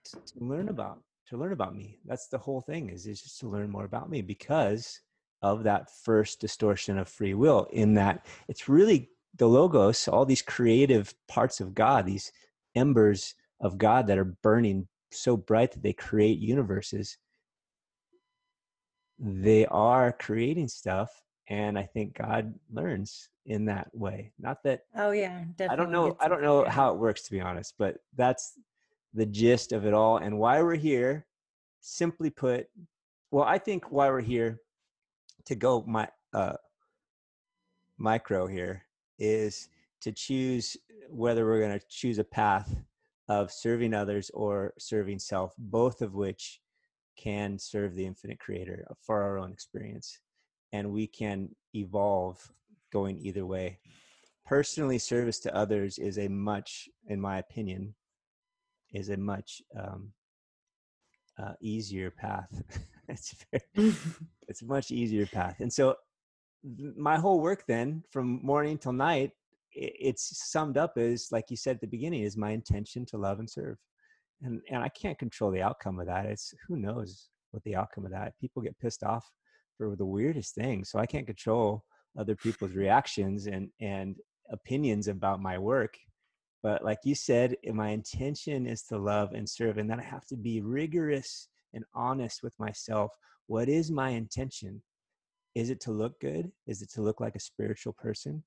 [0.06, 2.00] To, learn about to learn about me.
[2.06, 5.02] That's the whole thing is is just to learn more about me because
[5.42, 10.42] of that first distortion of free will in that it's really the logos all these
[10.42, 12.32] creative parts of god these
[12.76, 17.18] embers of god that are burning so bright that they create universes
[19.20, 24.32] they are creating stuff and i think god learns in that way.
[24.40, 27.32] Not that oh yeah definitely i don't know i don't know how it works to
[27.32, 28.54] be honest but that's
[29.14, 31.26] the gist of it all and why we're here
[31.82, 32.68] simply put
[33.32, 34.62] well i think why we're here
[35.46, 36.54] to go my uh
[37.98, 38.84] micro here
[39.22, 39.70] is
[40.02, 40.76] to choose
[41.10, 42.76] whether we're going to choose a path
[43.30, 46.60] of serving others or serving self both of which
[47.16, 50.20] can serve the infinite creator for our own experience
[50.74, 52.52] and we can evolve
[52.92, 53.78] going either way.
[54.46, 57.94] Personally service to others is a much in my opinion
[58.94, 60.12] is a much um,
[61.42, 62.62] uh, easier path.
[63.10, 63.94] It's very,
[64.48, 65.60] it's a much easier path.
[65.60, 65.98] And so
[66.96, 69.32] my whole work then from morning till night
[69.74, 73.40] it's summed up as like you said at the beginning is my intention to love
[73.40, 73.78] and serve.
[74.42, 78.06] And and i can't control the outcome of that it's who knows what the outcome
[78.06, 79.26] of that people get pissed off
[79.78, 81.84] for the weirdest things so i can't control
[82.18, 84.18] other people's reactions and and
[84.52, 85.98] opinions about my work.
[86.62, 90.04] But like you said eh, my intention is to love and serve and then i
[90.04, 93.12] have to be rigorous and honest with myself
[93.48, 94.82] what is my intention
[95.56, 98.44] is it to look good is it to look like a spiritual person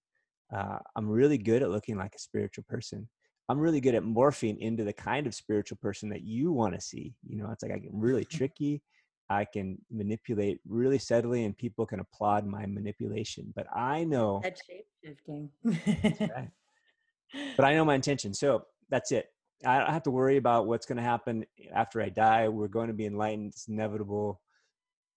[0.54, 3.08] uh, i'm really good at looking like a spiritual person
[3.48, 6.80] i'm really good at morphing into the kind of spiritual person that you want to
[6.80, 8.82] see you know it's like i get really tricky
[9.30, 13.52] I can manipulate really subtly and people can applaud my manipulation.
[13.56, 15.50] But I know that shape shifting.
[15.64, 16.50] right.
[17.56, 18.34] But I know my intention.
[18.34, 19.26] So that's it.
[19.64, 21.44] I don't have to worry about what's going to happen
[21.74, 22.48] after I die.
[22.48, 23.52] We're going to be enlightened.
[23.52, 24.40] It's inevitable.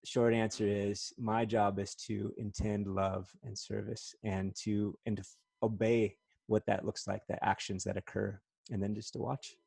[0.07, 5.23] Short answer is my job is to intend love and service and to and to
[5.61, 8.39] obey what that looks like, the actions that occur,
[8.71, 9.57] and then just to watch.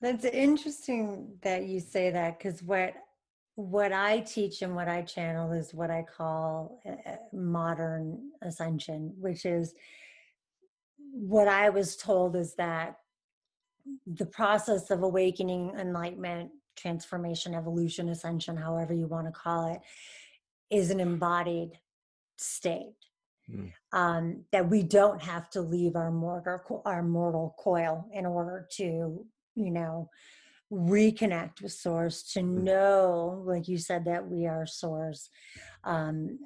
[0.00, 2.94] That's interesting that you say that because what
[3.56, 9.12] what I teach and what I channel is what I call eh, eh, modern ascension,
[9.18, 9.74] which is
[11.10, 12.98] what I was told is that
[14.06, 19.80] the process of awakening, enlightenment, transformation, evolution, ascension, however you want to call it,
[20.70, 21.78] is an embodied
[22.36, 22.94] state.
[23.50, 23.72] Mm.
[23.92, 29.26] Um, that we don't have to leave our mortal our mortal coil in order to
[29.56, 30.08] you know
[30.72, 32.62] reconnect with source to mm.
[32.62, 35.28] know like you said that we are source
[35.82, 36.38] um,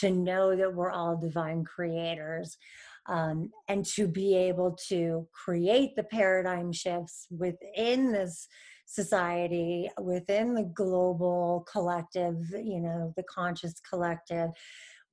[0.00, 2.58] to know that we're all divine creators
[3.06, 8.48] um, and to be able to create the paradigm shifts within this
[8.90, 14.50] society within the global collective you know the conscious collective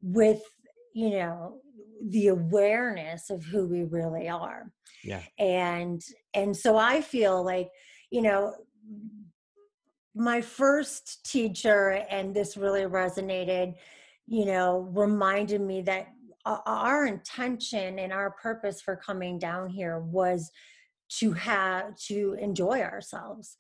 [0.01, 0.41] with
[0.95, 1.59] you know
[2.09, 4.71] the awareness of who we really are.
[5.03, 5.21] Yeah.
[5.38, 6.01] And
[6.34, 7.69] and so i feel like
[8.09, 8.55] you know
[10.15, 13.75] my first teacher and this really resonated
[14.25, 16.07] you know reminded me that
[16.45, 20.49] our intention and our purpose for coming down here was
[21.19, 23.57] to have to enjoy ourselves.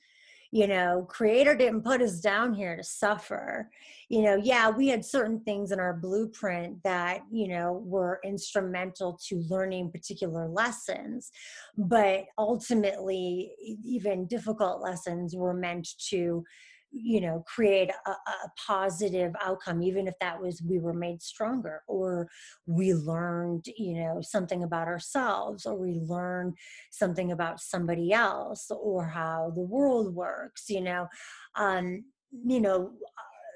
[0.51, 3.69] You know creator didn't put us down here to suffer.
[4.09, 9.19] You know yeah we had certain things in our blueprint that you know were instrumental
[9.27, 11.31] to learning particular lessons
[11.77, 13.51] but ultimately
[13.83, 16.45] even difficult lessons were meant to
[16.91, 21.81] you know create a, a, positive outcome even if that was we were made stronger
[21.87, 22.27] or
[22.65, 26.53] we learned you know something about ourselves or we learned
[26.91, 31.07] something about somebody else or how the world works you know?
[31.55, 32.03] Um
[32.45, 32.91] you know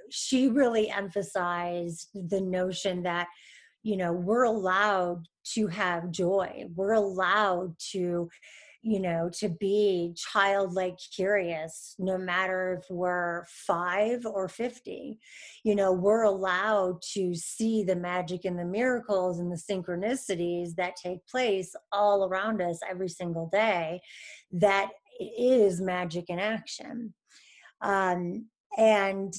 [0.10, 3.28] she really emphasized the notion that
[3.84, 6.66] you know we're allowed to have joy.
[6.76, 8.30] We're allowed to
[8.84, 15.20] you know, to be childlike curious, no matter if we're five or 50.
[15.64, 20.96] You know, we're allowed to see the magic and the miracles and the synchronicities that
[20.96, 24.02] take place all around us every single day.
[24.52, 27.14] That is magic in action.
[27.82, 29.34] Um, and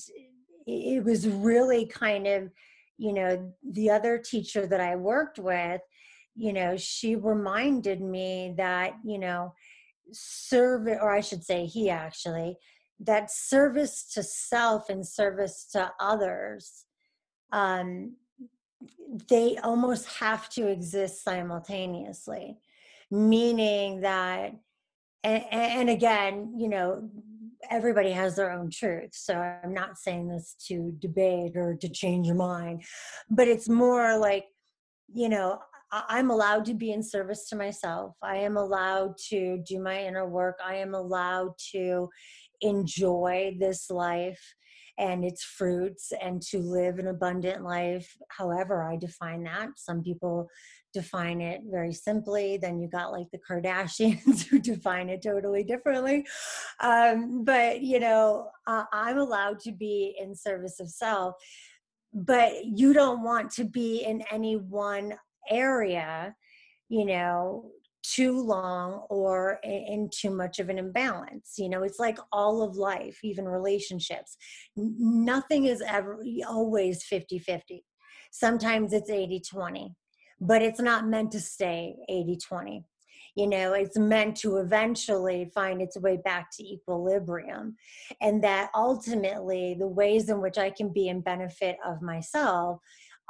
[0.67, 2.51] it was really kind of,
[2.97, 5.81] you know, the other teacher that I worked with
[6.35, 9.55] you know, she reminded me that, you know,
[10.13, 12.57] service, or I should say, he actually,
[13.01, 16.85] that service to self and service to others,
[17.53, 18.17] um,
[19.29, 22.57] they almost have to exist simultaneously,
[23.11, 24.53] meaning that,
[25.23, 27.09] and, and again, you know,
[27.71, 29.11] everybody has their own truth.
[29.13, 32.83] So I'm not saying this to debate or to change your mind,
[33.31, 34.47] but it's more like,
[35.13, 35.61] you know,
[35.93, 38.17] I'm allowed to be in service to myself.
[38.23, 40.59] I am allowed to do my inner work.
[40.65, 42.09] I am allowed to
[42.63, 44.43] enjoy this life.
[44.99, 50.47] and its fruits and to live an abundant life however i define that some people
[50.93, 56.27] define it very simply then you got like the kardashians who define it totally differently
[56.81, 61.35] um, but you know uh, i'm allowed to be in service of self
[62.13, 65.15] but you don't want to be in any one
[65.51, 66.35] area
[66.89, 67.71] you know
[68.03, 72.77] too long or in too much of an imbalance you know it's like all of
[72.77, 74.37] life even relationships.
[74.77, 77.85] Nothing is ever always 50 50
[78.33, 79.95] sometimes it's 80 20
[80.41, 82.85] but it's not meant to stay 80 20
[83.35, 87.77] you know it's meant to eventually find its way back to equilibrium
[88.21, 92.81] and that ultimately the ways in which i can be in benefit of myself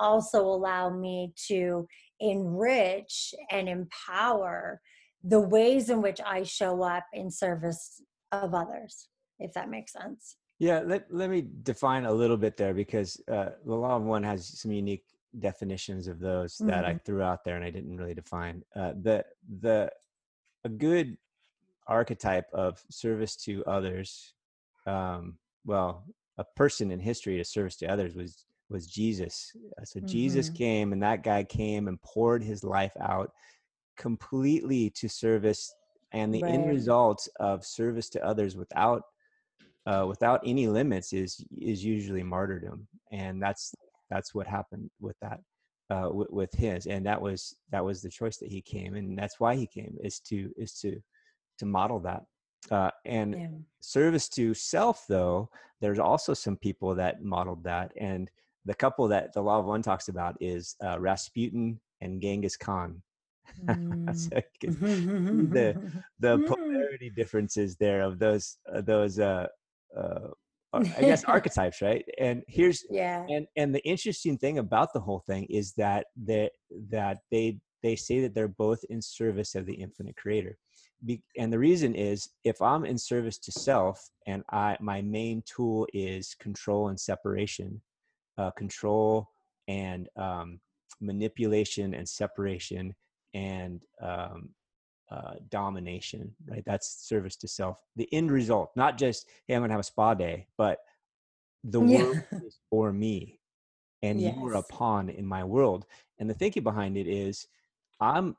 [0.03, 1.87] also allow me to
[2.21, 4.81] enrich and empower
[5.25, 10.37] the ways in which I show up in service of others, if that makes sense.
[10.59, 14.23] Yeah, let, let me define a little bit there because uh, the law of one
[14.23, 15.05] has some unique
[15.39, 16.69] definitions of those mm-hmm.
[16.69, 16.99] that I mm-hmm.
[17.05, 18.63] threw out there and I didn't really define.
[18.77, 19.25] Uh, the
[19.61, 19.91] the
[20.65, 21.17] a good
[21.87, 24.35] archetype of service to others,
[24.87, 26.05] um, well,
[26.39, 29.53] a person in history to service to others was was Jesus.
[29.79, 30.09] Uh, so mm-hmm.
[30.09, 33.31] Jesus came and that guy came and poured his life out
[33.97, 35.73] completely to service
[36.13, 36.53] and the right.
[36.53, 39.03] end result of service to others without
[39.87, 43.75] uh, without any limits is is usually martyrdom and that's
[44.11, 45.41] that's what happened with that
[45.91, 49.19] uh, with, with his and that was that was the choice that he came and
[49.19, 51.01] that's why he came is to is to
[51.59, 52.23] to model that
[52.71, 53.49] uh, and yeah.
[53.81, 55.49] service to self though
[55.81, 58.31] there's also some people that modeled that and
[58.65, 63.03] the couple that the law of one talks about is uh, Rasputin and Genghis Khan.
[63.67, 64.17] Mm.
[64.17, 66.47] so the the mm.
[66.47, 69.47] polarity differences there of those uh, those uh,
[69.95, 70.29] uh,
[70.73, 72.05] I guess archetypes, right?
[72.19, 76.53] And here's yeah, and and the interesting thing about the whole thing is that that
[76.91, 80.57] that they they say that they're both in service of the infinite creator.
[81.05, 85.43] Be, and the reason is if I'm in service to self and I my main
[85.45, 87.83] tool is control and separation,
[88.39, 89.29] uh, control
[89.69, 90.61] and um,
[91.01, 92.95] manipulation and separation
[93.35, 94.51] and um,
[95.11, 96.63] uh, domination, right?
[96.65, 97.79] That's service to self.
[97.97, 100.79] The end result, not just, hey, I'm going to have a spa day, but
[101.65, 102.03] the yeah.
[102.03, 103.39] world is for me
[104.03, 104.35] and yes.
[104.37, 105.87] you are a pawn in my world.
[106.19, 107.47] And the thinking behind it is,
[108.01, 108.37] I'm,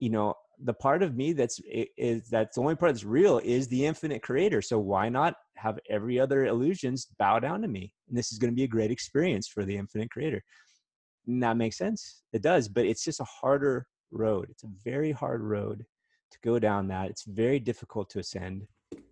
[0.00, 1.60] you know, the part of me that's
[1.96, 4.62] is that's the only part that's real is the infinite creator.
[4.62, 7.92] So why not have every other illusions bow down to me?
[8.08, 10.42] And this is going to be a great experience for the infinite creator.
[11.26, 12.22] And that makes sense.
[12.32, 14.48] It does, but it's just a harder road.
[14.50, 15.84] It's a very hard road
[16.30, 17.10] to go down that.
[17.10, 18.66] It's very difficult to ascend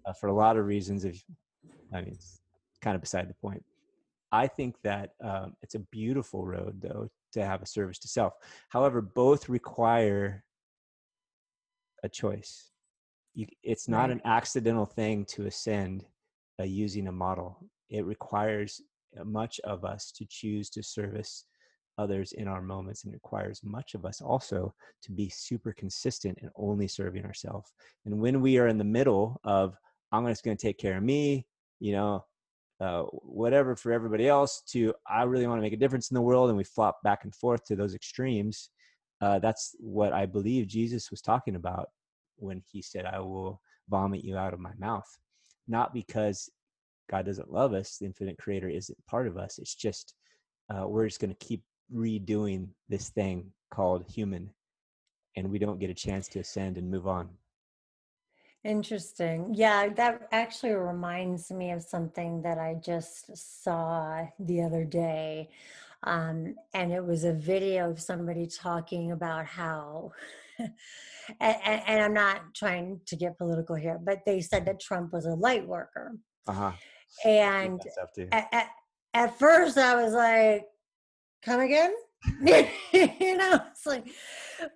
[0.06, 1.04] uh, for a lot of reasons.
[1.04, 1.22] If
[1.92, 2.40] I mean, it's
[2.80, 3.64] kind of beside the point.
[4.32, 8.34] I think that um, it's a beautiful road, though, to have a service to self.
[8.68, 10.44] However, both require
[12.02, 12.70] a choice.
[13.34, 14.12] You, it's not right.
[14.12, 16.04] an accidental thing to ascend
[16.58, 17.58] uh, using a model.
[17.88, 18.80] It requires
[19.18, 21.46] uh, much of us to choose to service
[21.98, 26.50] others in our moments and requires much of us also to be super consistent and
[26.56, 27.72] only serving ourselves.
[28.06, 29.76] And when we are in the middle of,
[30.10, 31.46] I'm just going to take care of me,
[31.78, 32.24] you know,
[32.80, 36.22] uh, whatever for everybody else, to I really want to make a difference in the
[36.22, 38.70] world, and we flop back and forth to those extremes.
[39.20, 41.90] Uh, that's what I believe Jesus was talking about
[42.36, 45.08] when he said, I will vomit you out of my mouth.
[45.68, 46.48] Not because
[47.10, 49.58] God doesn't love us, the infinite creator isn't part of us.
[49.58, 50.14] It's just
[50.72, 51.62] uh, we're just going to keep
[51.94, 54.50] redoing this thing called human,
[55.36, 57.28] and we don't get a chance to ascend and move on.
[58.62, 59.54] Interesting.
[59.54, 65.50] Yeah, that actually reminds me of something that I just saw the other day.
[66.02, 70.12] Um, and it was a video of somebody talking about how
[71.40, 75.26] and, and, I'm not trying to get political here, but they said that Trump was
[75.26, 76.16] a light worker.
[76.46, 76.72] Uh-huh.
[77.24, 77.80] And
[78.32, 78.66] at, at,
[79.14, 80.64] at, first I was like,
[81.44, 81.92] come again?
[82.92, 84.06] you know, it's like,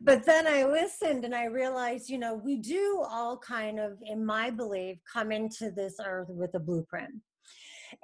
[0.01, 4.25] but then I listened and I realized, you know, we do all kind of, in
[4.25, 7.13] my belief, come into this earth with a blueprint.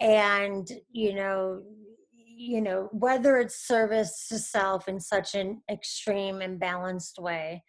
[0.00, 1.62] And, you know,
[2.40, 7.62] you know whether it's service to self in such an extreme and balanced way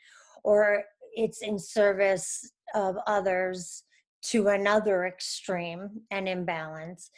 [0.46, 3.84] or it's in service of others
[4.22, 7.12] to another extreme and imbalance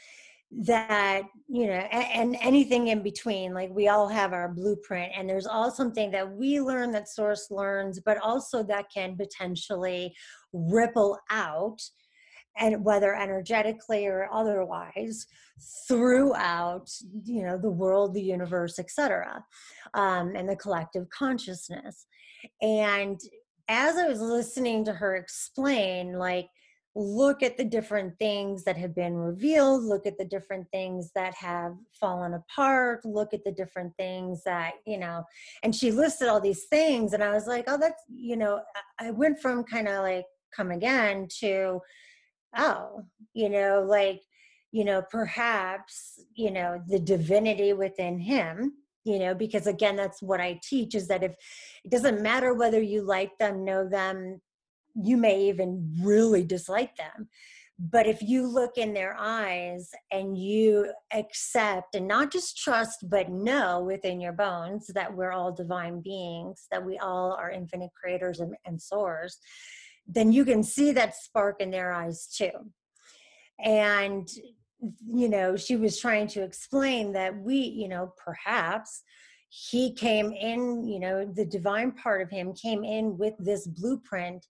[0.51, 5.29] that you know and, and, anything in between like we all have our blueprint and
[5.29, 10.11] there's all something that we learn that source learns but also that can potentially
[10.53, 11.79] ripple out
[12.57, 15.25] and whether energetically or otherwise
[15.87, 16.89] throughout
[17.23, 19.43] you know the world the universe etc
[19.93, 22.05] um, and the collective consciousness.
[22.61, 23.19] And
[23.69, 26.49] as i was listening to her explain like
[26.95, 31.33] look at the different things that have been revealed look at the different things that
[31.33, 35.23] have fallen apart look at the different things that you know
[35.63, 38.61] and she listed all these things and i was like oh that's you know
[38.99, 40.25] i went from kind of like
[40.55, 41.79] come again to
[42.57, 44.21] oh you know like
[44.71, 48.73] you know perhaps you know the divinity within him
[49.03, 51.33] you know because again that's what i teach is that if
[51.83, 54.39] it doesn't matter whether you like them know them
[54.95, 57.27] you may even really dislike them.
[57.79, 63.29] But if you look in their eyes and you accept and not just trust but
[63.29, 68.39] know within your bones that we're all divine beings that we all are infinite creators
[68.39, 69.39] and, and source
[70.07, 72.51] then you can see that spark in their eyes too.
[73.63, 74.27] And
[75.09, 79.01] you know she was trying to explain that we you know perhaps
[79.47, 84.45] he came in you know the divine part of him came in with this blueprint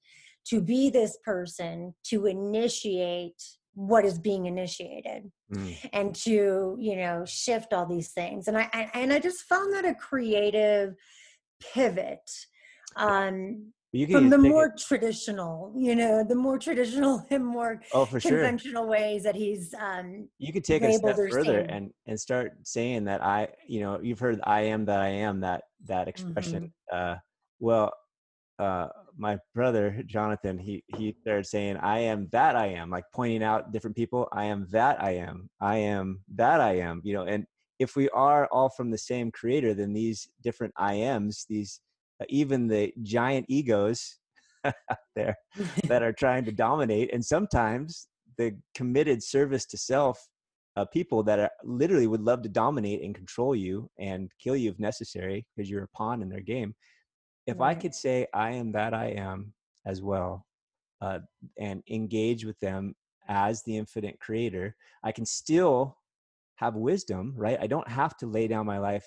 [0.45, 3.41] to be this person to initiate
[3.75, 5.89] what is being initiated mm.
[5.93, 8.47] and to you know shift all these things.
[8.47, 10.95] And i and i just found that a creative
[11.73, 12.29] pivot.
[12.95, 13.73] Um
[14.11, 14.77] from the more it.
[14.77, 18.89] traditional, you know, the more traditional and more oh, for conventional sure.
[18.89, 23.23] ways that he's um you could take a step further and and start saying that
[23.23, 26.73] I, you know, you've heard I am that I am that that expression.
[26.91, 27.13] Mm-hmm.
[27.13, 27.15] Uh
[27.59, 27.93] well,
[28.57, 33.43] uh my brother Jonathan, he he started saying, "I am that I am," like pointing
[33.43, 34.27] out different people.
[34.31, 35.49] I am that I am.
[35.61, 37.01] I am that I am.
[37.03, 37.45] You know, and
[37.77, 41.79] if we are all from the same creator, then these different I ams, these
[42.29, 44.17] even the giant egos
[45.15, 45.37] there
[45.87, 48.07] that are trying to dominate, and sometimes
[48.37, 50.19] the committed service to self
[50.75, 54.71] uh, people that are, literally would love to dominate and control you and kill you
[54.71, 56.73] if necessary because you're a pawn in their game
[57.47, 57.75] if right.
[57.75, 59.53] I could say I am that I am
[59.85, 60.45] as well,
[61.01, 61.19] uh,
[61.59, 62.95] and engage with them
[63.27, 65.97] as the infinite creator, I can still
[66.55, 67.57] have wisdom, right?
[67.59, 69.05] I don't have to lay down my life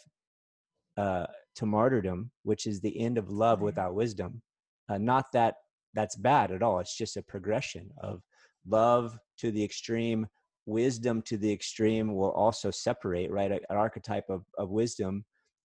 [0.96, 1.26] uh,
[1.56, 4.42] to martyrdom, which is the end of love without wisdom.
[4.88, 5.54] Uh, not that
[5.94, 6.78] that's bad at all.
[6.78, 8.22] It's just a progression of
[8.68, 10.26] love to the extreme,
[10.66, 13.50] wisdom to the extreme will also separate, right?
[13.50, 15.24] An archetype of, of wisdom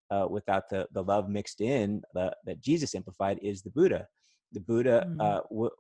[0.10, 4.06] uh, without the the love mixed in the, that Jesus amplified is the Buddha.
[4.52, 5.22] The Buddha mm.
[5.22, 5.72] uh, w-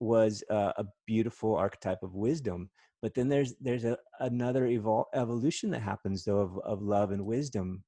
[0.00, 2.70] was uh, a beautiful archetype of wisdom,
[3.02, 7.24] but then there's there's a, another evol- evolution that happens though of of love and
[7.24, 7.84] wisdom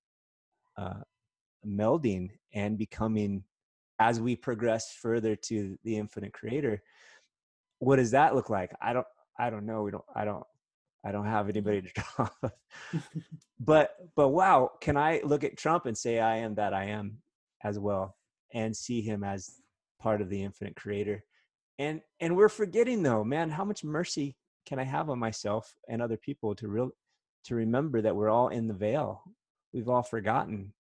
[0.77, 1.01] uh,
[1.67, 3.45] melding and becoming
[3.99, 6.83] as we progress further to the infinite creator
[7.79, 9.07] what does that look like i don't
[9.39, 10.45] i don't know we don't i don't
[11.05, 12.29] I don't have anybody to draw.
[13.59, 17.19] but but wow, can I look at Trump and say I am that I am
[17.65, 18.17] as well
[18.53, 19.51] and see him as
[20.01, 21.25] part of the infinite creator.
[21.79, 24.37] And and we're forgetting though, man, how much mercy
[24.67, 26.91] can I have on myself and other people to real
[27.45, 29.23] to remember that we're all in the veil.
[29.73, 30.75] We've all forgotten.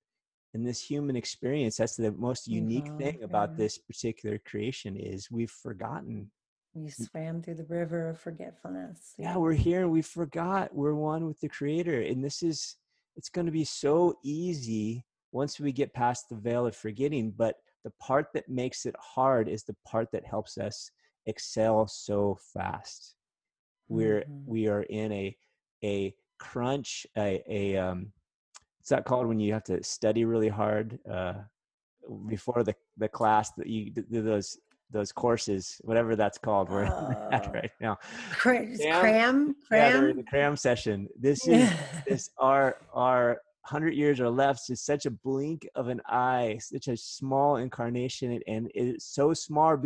[0.52, 5.30] In this human experience, that's the most unique mm-hmm, thing about this particular creation is
[5.30, 6.30] we've forgotten
[6.74, 9.14] we swam through the river of forgetfulness.
[9.18, 12.00] Yeah, we're here and we forgot we're one with the creator.
[12.00, 12.76] And this is,
[13.16, 17.32] it's going to be so easy once we get past the veil of forgetting.
[17.36, 20.90] But the part that makes it hard is the part that helps us
[21.26, 23.16] excel so fast.
[23.88, 24.42] We're, mm-hmm.
[24.46, 25.36] we are in a,
[25.82, 28.12] a crunch, a, a, um,
[28.80, 31.34] it's not called when you have to study really hard, uh,
[32.26, 34.58] before the, the class that you do those
[34.92, 36.68] those courses, whatever that's called.
[36.68, 37.52] We're uh, that oh.
[37.52, 37.98] right now.
[38.32, 40.06] Cram, cram, cram.
[40.06, 41.08] Yeah, the cram session.
[41.16, 41.70] This is
[42.08, 46.88] this our our hundred years or left is such a blink of an eye, such
[46.88, 49.80] a small incarnation, and it's so small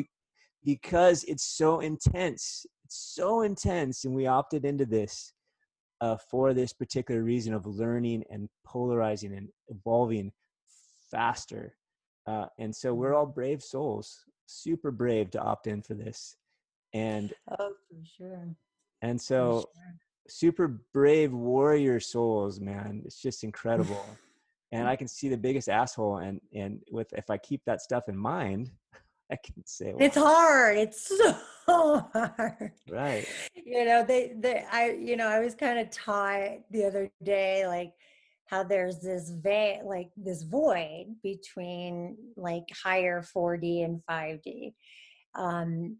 [0.64, 2.64] because it's so intense.
[2.86, 5.33] It's so intense, and we opted into this
[6.00, 10.32] uh, for this particular reason of learning and polarizing and evolving
[11.10, 11.76] faster.
[12.26, 13.16] Uh, and so we're mm.
[13.16, 16.36] all brave souls super brave to opt in for this
[16.92, 18.56] and oh for sure
[19.02, 19.94] and so sure.
[20.28, 24.04] super brave warrior souls man it's just incredible
[24.72, 28.08] and i can see the biggest asshole and and with if i keep that stuff
[28.08, 28.70] in mind
[29.30, 31.36] i can say it's hard it's so
[32.12, 36.84] hard right you know they they i you know i was kind of taught the
[36.84, 37.92] other day like
[38.46, 44.74] how there's this va- like this void between like higher 4D and 5D.
[45.34, 45.96] Um,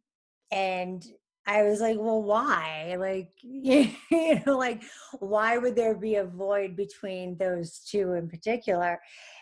[0.53, 1.05] and
[1.47, 2.97] I was like, well, why?
[2.99, 3.91] Like, you
[4.47, 4.83] know, like,
[5.19, 9.01] why would there be a void between those two in particular?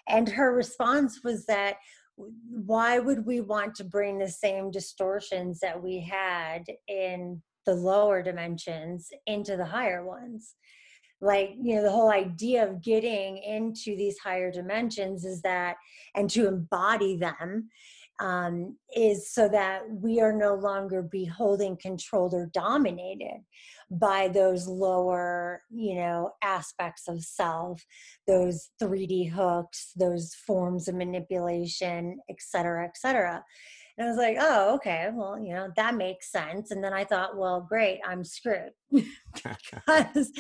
[0.09, 1.77] And her response was that
[2.17, 8.23] why would we want to bring the same distortions that we had in the lower
[8.23, 10.55] dimensions into the higher ones?
[11.21, 15.77] Like, you know, the whole idea of getting into these higher dimensions is that,
[16.17, 17.69] and to embody them
[18.23, 23.41] um, is so that we are no longer beholding, controlled, or dominated
[23.91, 27.85] by those lower, you know, aspects of self,
[28.29, 33.43] those 3D hooks, those forms of manipulation, et cetera, et cetera.
[33.99, 36.71] And I was like, oh, okay, well, you know, that makes sense.
[36.71, 38.71] And then I thought, well, great, I'm screwed.
[38.91, 40.31] because,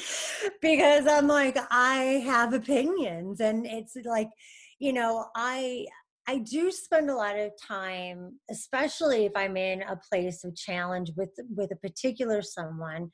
[0.62, 3.40] because I'm like, I have opinions.
[3.40, 4.30] And it's like,
[4.78, 5.86] you know, I
[6.28, 11.10] I do spend a lot of time, especially if I'm in a place of challenge
[11.16, 13.10] with with a particular someone,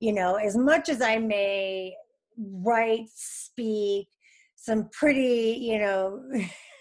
[0.00, 1.94] you know, as much as I may
[2.36, 4.08] write, speak
[4.56, 6.20] some pretty, you know,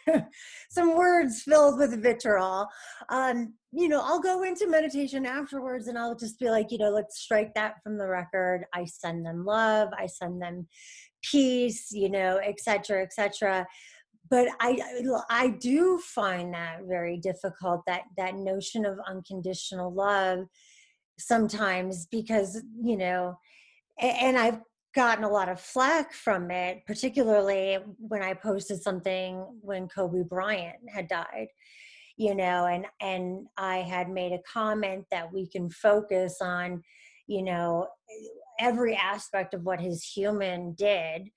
[0.69, 2.67] some words filled with vitriol,
[3.09, 6.89] um, you know, I'll go into meditation afterwards and I'll just be like, you know,
[6.89, 8.65] let's strike that from the record.
[8.73, 10.67] I send them love, I send them
[11.21, 13.67] peace, you know, et cetera, et cetera
[14.29, 14.79] but I
[15.29, 20.45] I do find that very difficult that that notion of unconditional love
[21.19, 23.37] sometimes because you know
[23.99, 24.59] and I've
[24.95, 30.77] gotten a lot of flack from it particularly when I posted something when Kobe Bryant
[30.89, 31.47] had died
[32.17, 36.83] you know and and I had made a comment that we can focus on
[37.27, 37.87] you know
[38.59, 41.29] every aspect of what his human did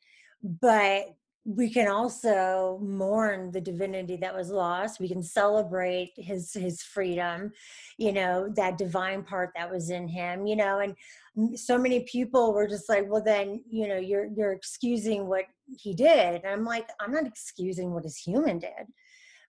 [0.42, 1.04] but
[1.44, 5.00] we can also mourn the divinity that was lost.
[5.00, 7.52] We can celebrate his his freedom
[8.00, 12.52] you know that divine part that was in him you know and so many people
[12.52, 15.44] were just like well then you know you're you're excusing what
[15.78, 16.42] he did.
[16.42, 18.86] And i'm like i'm not excusing what his human did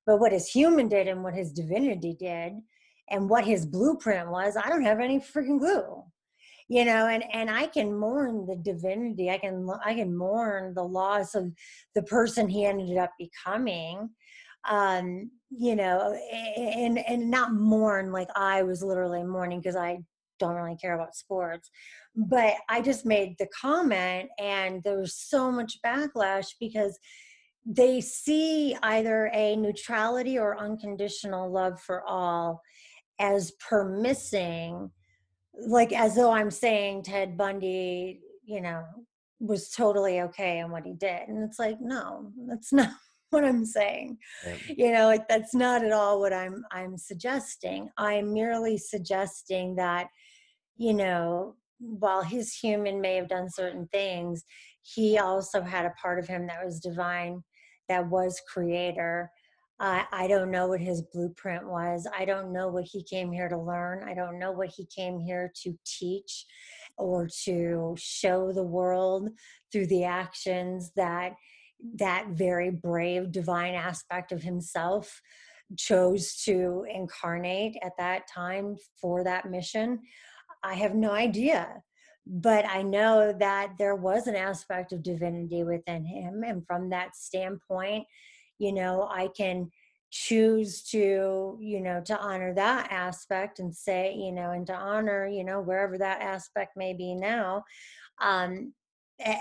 [0.05, 2.53] but what his human did and what his divinity did
[3.09, 6.03] and what his blueprint was i don't have any freaking clue
[6.71, 10.83] you know and and i can mourn the divinity i can i can mourn the
[10.83, 11.51] loss of
[11.95, 14.09] the person he ended up becoming
[14.69, 16.17] um you know
[16.55, 19.97] and and not mourn like i was literally mourning because i
[20.39, 21.69] don't really care about sports
[22.15, 26.97] but i just made the comment and there was so much backlash because
[27.65, 32.61] they see either a neutrality or unconditional love for all
[33.19, 34.89] as permissing
[35.53, 38.83] like as though I'm saying Ted Bundy, you know,
[39.39, 41.27] was totally okay in what he did.
[41.27, 42.91] And it's like, no, that's not
[43.31, 44.17] what I'm saying.
[44.67, 47.89] You know, like that's not at all what I'm I'm suggesting.
[47.97, 50.07] I'm merely suggesting that,
[50.77, 54.43] you know, while his human may have done certain things,
[54.83, 57.41] he also had a part of him that was divine,
[57.89, 59.31] that was creator,
[59.81, 62.07] uh, I don't know what his blueprint was.
[62.15, 64.07] I don't know what he came here to learn.
[64.07, 66.45] I don't know what he came here to teach
[66.99, 69.29] or to show the world
[69.71, 71.33] through the actions that
[71.95, 75.19] that very brave divine aspect of himself
[75.79, 79.99] chose to incarnate at that time for that mission.
[80.63, 81.81] I have no idea.
[82.27, 86.43] But I know that there was an aspect of divinity within him.
[86.45, 88.05] And from that standpoint,
[88.61, 89.69] you know i can
[90.11, 95.25] choose to you know to honor that aspect and say you know and to honor
[95.25, 97.63] you know wherever that aspect may be now
[98.21, 98.73] um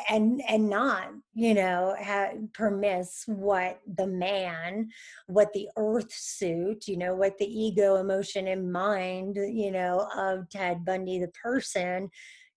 [0.09, 4.89] and and not you know ha- permiss what the man
[5.27, 10.49] what the earth suit you know what the ego emotion and mind you know of
[10.51, 12.11] ted bundy the person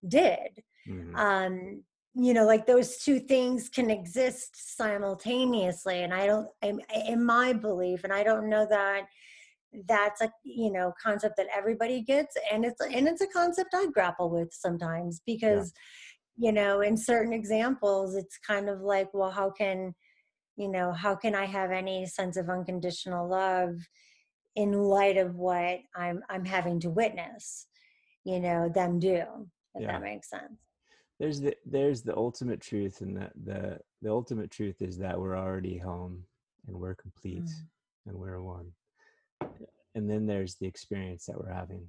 [0.07, 1.15] did mm-hmm.
[1.15, 1.83] um
[2.15, 7.53] you know like those two things can exist simultaneously and i don't I'm, in my
[7.53, 9.03] belief and i don't know that
[9.87, 13.87] that's a you know concept that everybody gets and it's and it's a concept i
[13.91, 15.73] grapple with sometimes because
[16.37, 16.47] yeah.
[16.47, 19.95] you know in certain examples it's kind of like well how can
[20.55, 23.75] you know how can i have any sense of unconditional love
[24.55, 27.65] in light of what i'm i'm having to witness
[28.23, 29.23] you know them do
[29.73, 29.93] if yeah.
[29.93, 30.59] that makes sense
[31.23, 35.37] there's the there's the ultimate truth and that the the ultimate truth is that we're
[35.37, 36.21] already home
[36.67, 37.65] and we're complete mm.
[38.07, 38.69] and we're one
[39.95, 41.87] and then there's the experience that we're having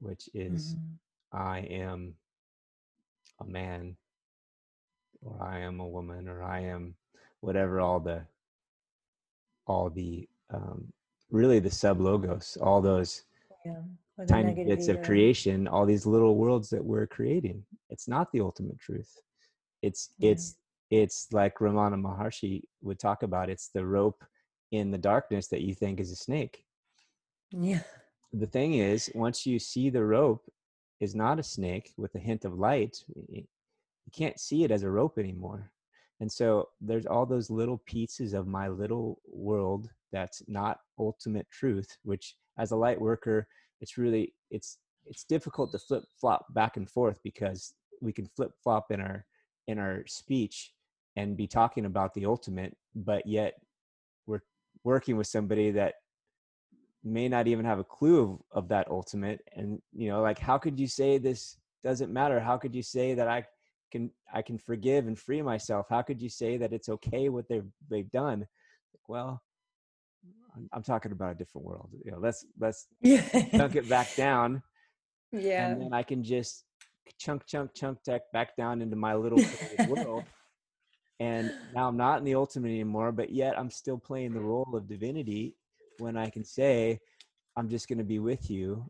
[0.00, 1.38] which is mm-hmm.
[1.38, 2.14] i am
[3.42, 3.94] a man
[5.20, 6.94] or i am a woman or i am
[7.40, 8.22] whatever all the
[9.66, 10.90] all the um
[11.30, 13.24] really the sub logos all those
[13.66, 13.82] yeah.
[14.26, 18.78] Tiny bits of creation all these little worlds that we're creating it's not the ultimate
[18.78, 19.12] truth
[19.82, 20.32] it's Yeah.
[20.32, 20.56] it's
[20.90, 24.24] it's like ramana maharshi would talk about it's the rope
[24.72, 26.64] in the darkness that you think is a snake
[27.50, 27.82] Yeah.
[28.32, 30.44] the thing is once you see the rope
[31.00, 33.46] is not a snake with a hint of light you
[34.12, 35.70] can't see it as a rope anymore
[36.20, 41.96] and so there's all those little pieces of my little world that's not ultimate truth
[42.02, 43.46] which as a light worker
[43.80, 48.52] it's really it's it's difficult to flip flop back and forth because we can flip
[48.62, 49.24] flop in our
[49.66, 50.72] in our speech
[51.16, 53.54] and be talking about the ultimate but yet
[54.26, 54.40] we're
[54.84, 55.94] working with somebody that
[57.04, 59.40] may not even have a clue of, of that ultimate.
[59.54, 62.40] And you know like how could you say this doesn't matter?
[62.40, 63.44] How could you say that i
[63.90, 65.86] can i can forgive and free myself?
[65.88, 68.46] How could you say that it's okay what they've they've done?
[69.08, 69.42] Well
[70.72, 72.86] i'm, talking about a different world you know let's let's
[73.56, 74.62] chunk it back down
[75.32, 75.68] yeah.
[75.68, 76.64] and then i can just
[77.18, 79.42] chunk chunk chunk tech back down into my little
[79.88, 80.24] world
[81.20, 84.68] and now i'm not in the ultimate anymore but yet i'm still playing the role
[84.74, 85.54] of divinity
[85.98, 86.98] when i can say
[87.56, 88.84] i'm just going to be with you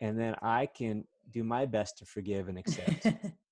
[0.00, 3.06] and then i can do my best to forgive and accept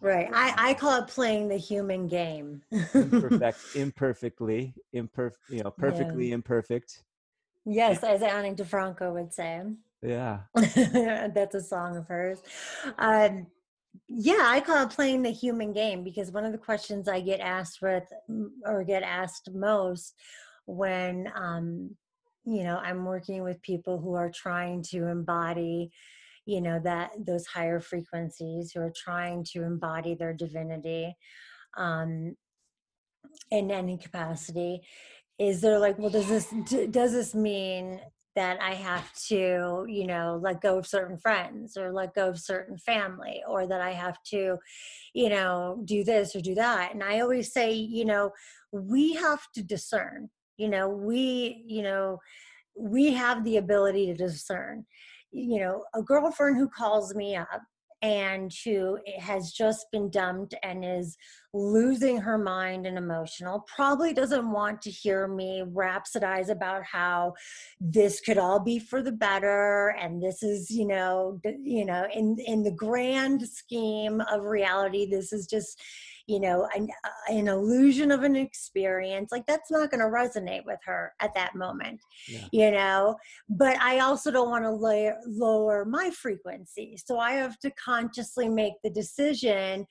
[0.00, 0.28] right.
[0.32, 2.62] I, I call it playing the human game.
[2.94, 7.02] imperfect imperfectly imperf you know perfectly imperfect
[7.64, 9.62] yes, as Ani DiFranco would say.
[10.02, 12.42] yeah That's a song of hers.
[12.98, 13.46] Um,
[14.08, 17.40] yeah, I call it playing the human game because one of the questions I get
[17.40, 18.04] asked with
[18.64, 20.14] or get asked most
[20.66, 21.96] when um,
[22.44, 25.90] you know I'm working with people who are trying to embody
[26.48, 31.14] you know that those higher frequencies who are trying to embody their divinity
[31.76, 32.34] um,
[33.50, 34.80] in any capacity
[35.38, 36.54] is there like well does this
[36.90, 38.00] does this mean
[38.34, 42.38] that i have to you know let go of certain friends or let go of
[42.38, 44.56] certain family or that i have to
[45.12, 46.94] you know do this or do that?
[46.94, 48.30] And i always say you know
[48.72, 52.18] we have to discern you know we you know
[52.74, 54.86] we have the ability to discern
[55.32, 57.62] you know a girlfriend who calls me up
[58.00, 61.16] and who has just been dumped and is
[61.52, 67.34] losing her mind and emotional probably doesn't want to hear me rhapsodize about how
[67.80, 72.36] this could all be for the better and this is you know you know in
[72.46, 75.80] in the grand scheme of reality this is just
[76.28, 80.64] you know an, uh, an illusion of an experience like that's not going to resonate
[80.64, 81.98] with her at that moment
[82.28, 82.44] Yeah.
[82.52, 83.16] you know
[83.48, 88.48] but i also don't want to lower, lower my frequency so i have to consciously
[88.48, 89.86] make the decision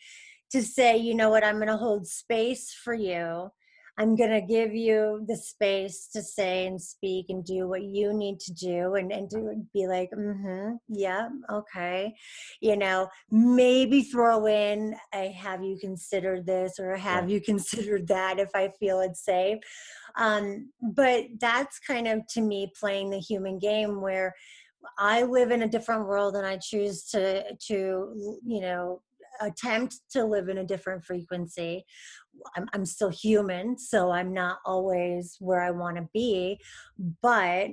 [0.52, 3.52] to say you know what i'm going to hold space for you
[3.98, 8.14] i'm going to give you the space to say and speak and do what you
[8.14, 12.14] need to do and, and to be like mm-hmm yeah okay
[12.62, 17.32] you know maybe throw in a have you considered this or have Right.
[17.34, 19.60] you considered that if i feel it's safe
[20.20, 24.34] um, but that's kind of to me playing the human game where
[24.98, 29.02] i live in a different world and i choose to to you know
[29.42, 31.86] attempt to live in a different frequency.
[32.56, 36.60] I'm, I'm still human so i'm not always where i want to be
[37.22, 37.70] but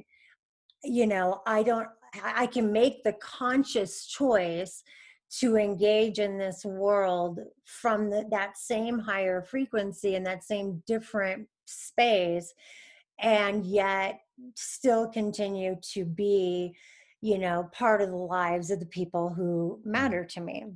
[0.83, 1.89] you know i don't
[2.23, 4.83] i can make the conscious choice
[5.41, 11.49] to engage in this world from the, that same higher frequency and that same different
[11.67, 12.55] space
[13.21, 14.21] and yet
[14.55, 16.75] still continue to be
[17.21, 20.67] you know part of the lives of the people who matter to me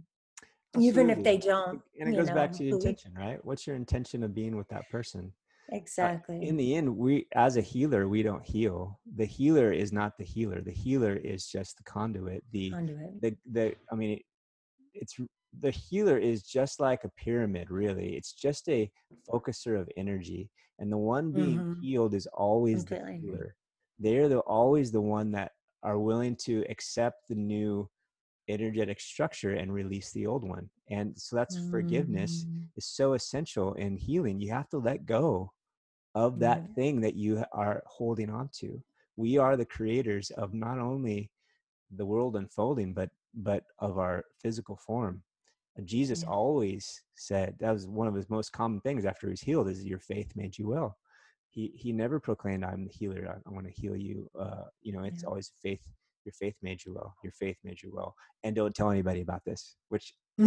[0.78, 3.44] even if they don't and it goes back to your intention right?
[3.44, 5.32] What's your intention of being with that person?
[5.70, 6.42] Uh, exactly.
[6.42, 8.98] in the end we as a healer we don't heal.
[9.16, 10.60] The healer is not the healer.
[10.60, 12.44] The healer is just the conduit.
[12.52, 13.20] The conduit.
[13.22, 14.22] the the i mean it,
[14.94, 15.16] it's
[15.60, 18.16] the healer is just like a pyramid really.
[18.16, 18.90] It's just a
[19.28, 21.80] focuser of energy and the one being Mhm.
[21.80, 23.30] healed is always the Completely agree.
[23.30, 23.54] healer.
[23.98, 25.52] They're the always the one that
[25.82, 27.88] are willing to accept the new
[28.48, 32.68] energetic structure and release the old one and so that's forgiveness Mhm.
[32.76, 35.52] is so essential in healing you have to let go
[36.14, 36.74] of that Yeah.
[36.74, 38.82] thing that you are holding on to
[39.16, 41.30] we are the creators of not only
[41.96, 45.22] the world unfolding but but of our physical form
[45.76, 46.24] And jesus Yeah.
[46.24, 49.84] always said that was one of his most common things after he was healed is
[49.84, 50.96] your faith made you well
[51.50, 54.92] he he never proclaimed i'm the healer i, I want to heal you uh you
[54.92, 55.28] know it's Yeah.
[55.28, 55.82] always faith
[56.28, 58.14] your faith made you well your faith made you well
[58.44, 60.06] and don't tell anybody about this which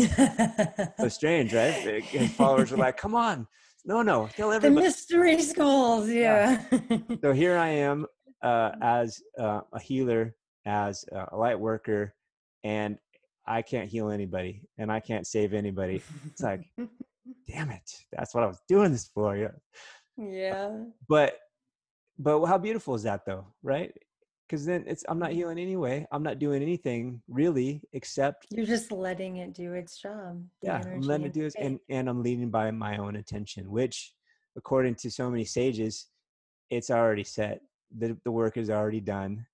[1.00, 1.74] so strange right
[2.04, 3.48] his followers are like come on
[3.84, 4.76] no no tell everybody.
[4.76, 6.62] the mystery schools Yeah.
[6.72, 8.06] yeah so here I am
[8.44, 12.14] uh, as uh, a healer as a light worker
[12.64, 12.98] and
[13.48, 16.02] I can't heal anybody and I can't save anybody.
[16.28, 16.62] It's like,
[17.48, 19.36] damn it, that's what I was doing this for.
[19.36, 19.56] Yeah.
[20.18, 20.70] Yeah.
[21.10, 21.40] But
[22.20, 23.92] but how beautiful is that though, right?
[24.52, 25.38] Because then it's I'm not mm-hmm.
[25.38, 26.06] healing anyway.
[26.12, 30.44] I'm not doing anything really except you're just letting it do its job.
[30.62, 34.14] Yeah, I'm letting it do it, and and I'm leading by my own attention, which,
[34.58, 36.08] according to so many sages,
[36.70, 37.62] it's already set.
[37.98, 39.46] the The work is already done.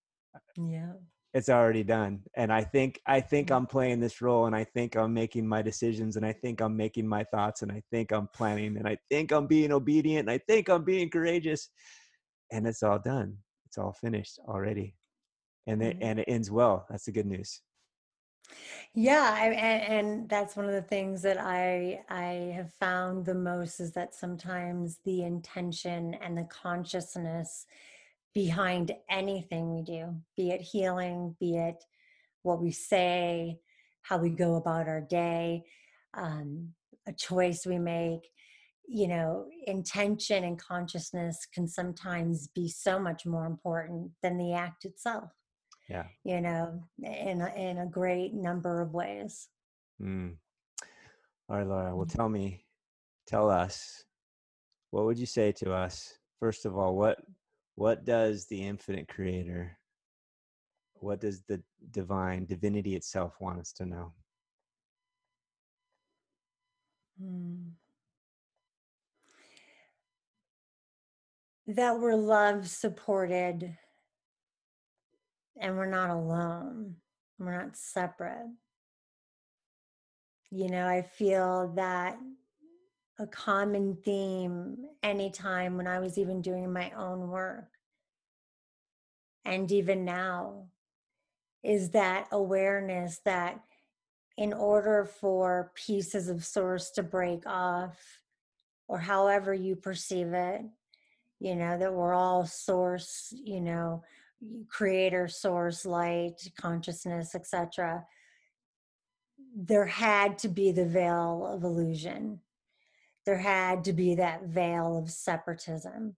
[0.57, 0.93] Yeah
[1.33, 3.55] it's already done and i think i think mm.
[3.55, 6.75] i'm playing this role and i think i'm making my decisions and i think i'm
[6.75, 10.31] making my thoughts and i think i'm planning and i think i'm being obedient and
[10.31, 11.69] i think i'm being courageous
[12.51, 13.37] and it's all done
[13.67, 14.95] it's all finished already
[15.67, 17.61] and it, and it ends well that's the good news
[18.93, 23.35] yeah I, and, and that's one of the things that i i have found the
[23.35, 27.65] most is that sometimes the intention and the consciousness
[28.37, 31.83] behind anything we do, be it healing, be it
[32.43, 33.57] what we say,
[34.03, 35.63] how we go about our day,
[36.13, 36.69] um,
[37.07, 38.29] a choice we make.
[38.87, 44.85] You know, intention and consciousness can sometimes be so much more important than the act
[44.85, 45.31] itself.
[45.89, 46.05] Yeah.
[46.23, 49.49] You know, in a, in a great number of ways.
[50.01, 50.35] Mm.
[51.49, 51.95] All right, Laura.
[51.95, 52.65] Well, tell me,
[53.25, 54.03] tell us,
[54.91, 56.17] what would you say to us?
[56.39, 57.19] First of all, what
[57.77, 59.77] what does the infinite creator
[60.95, 61.61] what does the
[61.91, 64.11] divine divinity itself want us to know
[67.21, 67.69] hmm.
[71.67, 73.75] That we're loved supported
[75.59, 76.95] and we're not alone
[77.39, 78.47] we're not separate
[80.49, 82.17] you know i feel that
[83.19, 87.69] a common theme anytime when I was even doing my own work.
[89.43, 90.67] And even now,
[91.63, 93.59] is that awareness that
[94.37, 97.97] in order for pieces of source to break off,
[98.87, 100.61] or however you perceive it,
[101.39, 104.03] you know, that we're all source, you know,
[104.69, 108.05] creator, source, light, consciousness, etc.
[109.55, 112.41] There had to be the veil of illusion
[113.27, 116.15] there had to be that veil of separatism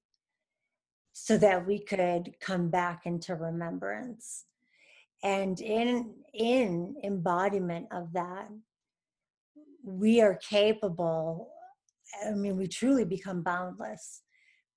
[1.12, 4.46] so that we could come back into remembrance
[5.24, 8.48] and in in embodiment of that
[9.84, 11.50] we are capable
[12.28, 14.22] i mean we truly become boundless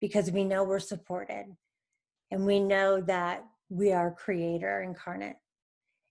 [0.02, 1.46] because we know we're supported
[2.30, 5.36] and we know that we are creator incarnate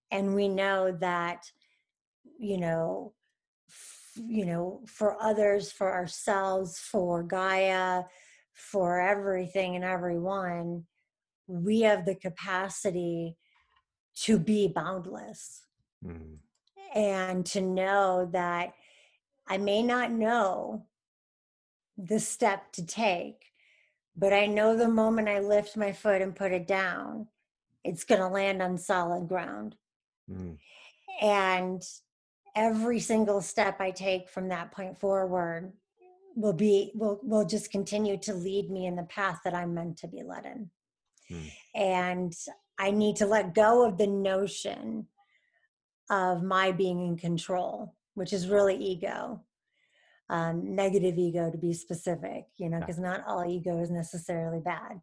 [0.09, 1.45] and we know that
[2.39, 3.13] you know
[4.15, 8.03] you know, for others, for ourselves, for Gaia,
[8.53, 10.85] for everything and everyone,
[11.47, 13.37] we have the capacity
[14.23, 15.63] to be boundless
[16.05, 16.37] mm.
[16.93, 18.73] and to know that
[19.47, 20.85] I may not know
[21.97, 23.50] the step to take,
[24.15, 27.27] but I know the moment I lift my foot and put it down,
[27.83, 29.75] it's going to land on solid ground.
[30.29, 30.57] Mm.
[31.21, 31.81] And
[32.55, 35.71] every single step I take from that point forward
[36.35, 39.97] will be will will just continue to lead me in the path that I'm meant
[39.97, 40.69] to be led in.
[41.29, 41.47] Hmm.
[41.75, 42.33] And
[42.77, 45.07] I need to let go of the notion
[46.09, 49.41] of my being in control, which is really ego.
[50.31, 55.01] Um, negative ego to be specific, you know, because not all ego is necessarily bad.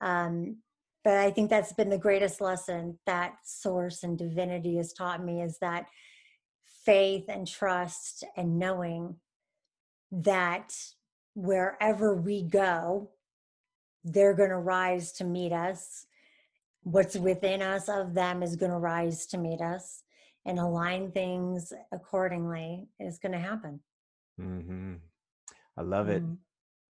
[0.00, 0.56] Um,
[1.04, 5.40] but I think that's been the greatest lesson that source and divinity has taught me
[5.40, 5.86] is that
[6.84, 9.14] faith and trust and knowing
[10.10, 10.74] that
[11.34, 13.10] wherever we go,
[14.02, 16.06] they're going to rise to meet us.
[16.82, 20.02] What's within us of them is going to rise to meet us
[20.44, 23.78] and align things accordingly is going to happen.
[24.40, 24.94] Mm-hmm.
[25.76, 26.22] I love it.
[26.22, 26.34] Mm-hmm.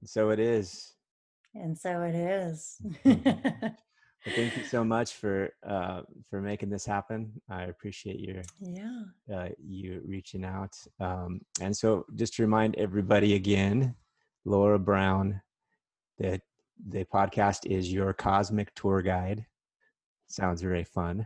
[0.04, 0.94] So it is.
[1.54, 2.76] And so it is.
[3.04, 3.66] Mm-hmm.
[4.26, 7.30] Well, thank you so much for uh, for making this happen.
[7.48, 10.74] I appreciate your yeah uh, you reaching out.
[10.98, 13.94] Um, and so, just to remind everybody again,
[14.44, 15.40] Laura Brown,
[16.18, 16.40] the
[16.88, 19.46] the podcast is your cosmic tour guide.
[20.26, 21.24] Sounds very fun,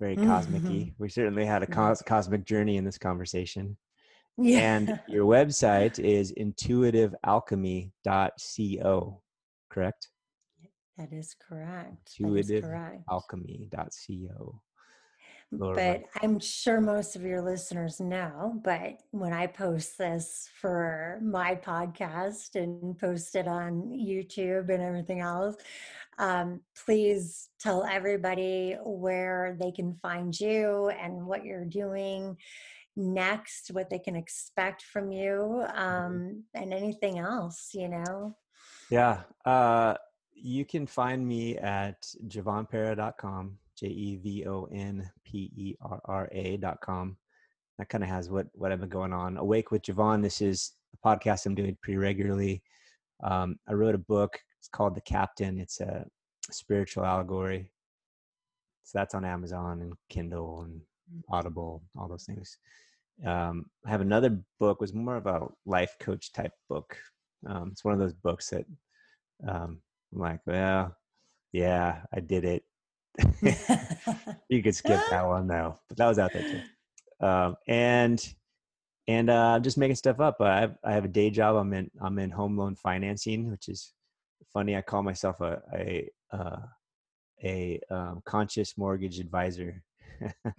[0.00, 0.90] very cosmic mm-hmm.
[0.98, 3.76] We certainly had a cos- cosmic journey in this conversation.
[4.38, 4.58] Yeah.
[4.58, 9.22] And your website is intuitivealchemy.co,
[9.70, 10.08] correct?
[10.98, 12.12] That is correct.
[12.20, 14.60] Intuitivealchemy.co.
[15.54, 16.04] Lower but.
[16.22, 18.58] I'm sure most of your listeners know.
[18.64, 25.20] But when I post this for my podcast and post it on YouTube and everything
[25.20, 25.56] else,
[26.18, 32.36] um, please tell everybody where they can find you and what you're doing
[32.96, 35.78] next, what they can expect from you, Mhm.
[35.78, 38.36] um, and anything else, you know.
[38.90, 39.22] Yeah.
[39.44, 39.96] Uh,
[40.34, 46.28] you can find me at jevonperra.com, J E V O N P E R R
[46.32, 47.16] A.com.
[47.78, 49.36] That kind of has what, what I've been going on.
[49.38, 50.22] Awake with Jevon.
[50.22, 52.62] This is a podcast I'm doing pretty regularly.
[53.22, 54.38] Um, I wrote a book.
[54.58, 55.58] It's called The Captain.
[55.58, 56.06] It's a
[56.50, 57.70] spiritual allegory.
[58.84, 60.82] So that's on Amazon and Kindle and
[61.30, 62.58] Audible, all those things.
[63.24, 66.96] Um, I have another book was more of a life coach type book.
[67.46, 68.64] Um, it's one of those books that
[69.46, 69.80] um,
[70.12, 70.96] I'm like, well,
[71.52, 72.64] yeah, I did it.
[74.48, 77.26] you could skip that one though, but that was out there too.
[77.26, 78.34] Um, and
[79.08, 80.40] and uh, I'm just making stuff up.
[80.40, 81.56] I have I have a day job.
[81.56, 83.92] I'm in I'm in home loan financing, which is
[84.52, 84.76] funny.
[84.76, 86.60] I call myself a a uh,
[87.44, 89.82] a um, conscious mortgage advisor.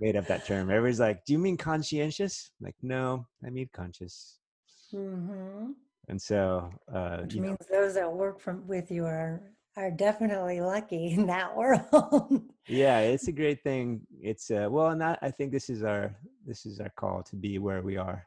[0.00, 0.70] Made up that term.
[0.70, 4.38] Everybody's like, "Do you mean conscientious?" I'm like, no, I mean conscious.
[4.90, 5.72] hmm
[6.08, 9.42] And so, uh, Which you know, means those that work from with you are
[9.76, 12.42] are definitely lucky in that world.
[12.68, 14.06] yeah, it's a great thing.
[14.20, 16.14] It's uh, well, and that I think this is our
[16.46, 18.26] this is our call to be where we are,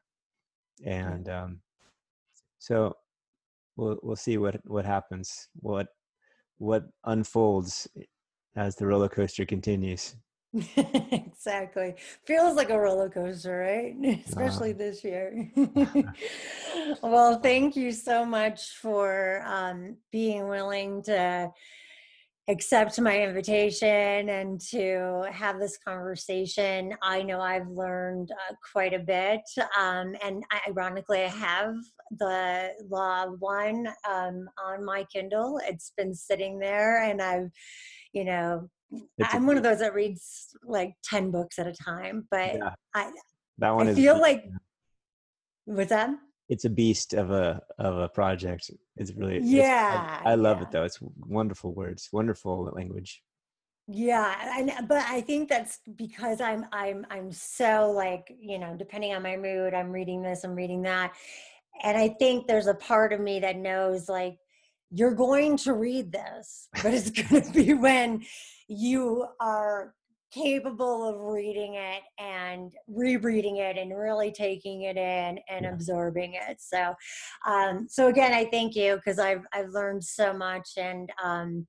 [0.86, 1.62] and um,
[2.60, 2.96] so
[3.76, 5.88] we'll we'll see what what happens, what
[6.58, 7.88] what unfolds
[8.58, 10.16] as the roller coaster continues.
[11.12, 11.96] exactly.
[12.26, 13.96] Feels like a roller coaster, right?
[14.26, 15.52] Especially Uh, this year.
[17.04, 21.52] well, thank you so much for um, being willing to
[22.50, 26.94] accept my invitation and to have this conversation.
[27.02, 29.42] I know I've learned uh, quite a bit.
[29.78, 31.76] Um, and I, ironically, I have
[32.12, 35.60] the Law One um, on my Kindle.
[35.66, 37.50] It's been sitting there, and I've,
[38.14, 38.70] you know,
[39.18, 42.74] It's I'm one of those that reads like 10 books at a time, but Yeah,
[42.94, 43.12] I,
[43.58, 43.98] that one I is.
[43.98, 44.46] feel like,
[45.66, 46.12] what's that?
[46.50, 48.72] It's a beast of a of a project.
[48.96, 49.38] It's really.
[49.38, 50.22] It's, Yeah.
[50.24, 50.64] I, I love yeah.
[50.64, 50.84] it though.
[50.84, 53.22] It's wonderful words, wonderful language.
[53.90, 58.76] Yeah, and uh, but I think that's because I'm I'm I'm so like, you know,
[58.78, 61.14] depending on my mood, I'm reading this, I'm reading that.
[61.84, 64.40] And I think there's a part of me that knows like
[64.92, 68.26] you're going to read this, but it's going to be when
[68.68, 69.94] you are
[70.32, 75.72] capable of reading it and rereading it and really taking it in and Yeah.
[75.74, 76.60] absorbing it.
[76.60, 76.94] So
[77.46, 81.68] um so again, I thank you because I've I've learned so much and um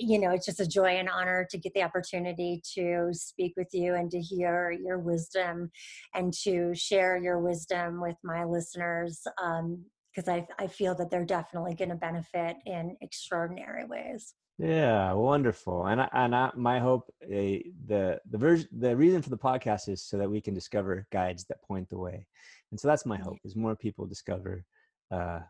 [0.00, 3.68] you know, it's just a joy and honor to get the opportunity to speak with
[3.72, 5.70] you and to hear your wisdom
[6.14, 9.20] and to share your wisdom with my listeners.
[9.42, 9.84] Um,
[10.14, 14.34] because I, I feel that they're definitely going to benefit in extraordinary ways.
[14.58, 15.86] Yeah, wonderful.
[15.86, 19.88] And I, and I, my hope, uh, the the version, the reason for the podcast
[19.88, 22.26] is so that we can discover guides that point the way.
[22.72, 24.64] And so that's my hope: is more people discover,
[25.12, 25.40] uh,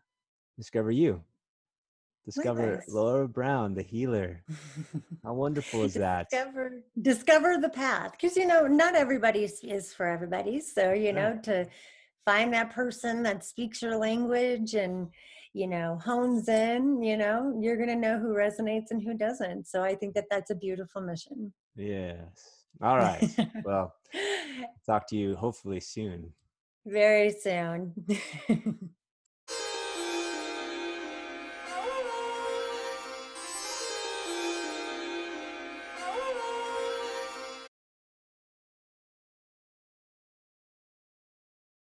[0.58, 1.22] discover you,
[2.26, 4.42] discover Laura Brown, the healer.
[5.24, 6.28] How wonderful is that?
[6.30, 11.30] discover discover the path because you know not everybody is- for everybody so you Yeah.
[11.30, 11.66] know to
[12.26, 15.08] find that person that speaks your language and
[15.58, 19.66] you know hones in you know you're going to know who resonates and who doesn't
[19.66, 22.64] so i think that that's a beautiful mission Yes.
[22.82, 23.28] All right.
[23.64, 23.94] Well,
[24.86, 26.32] talk to you hopefully soon.
[26.86, 27.94] very soon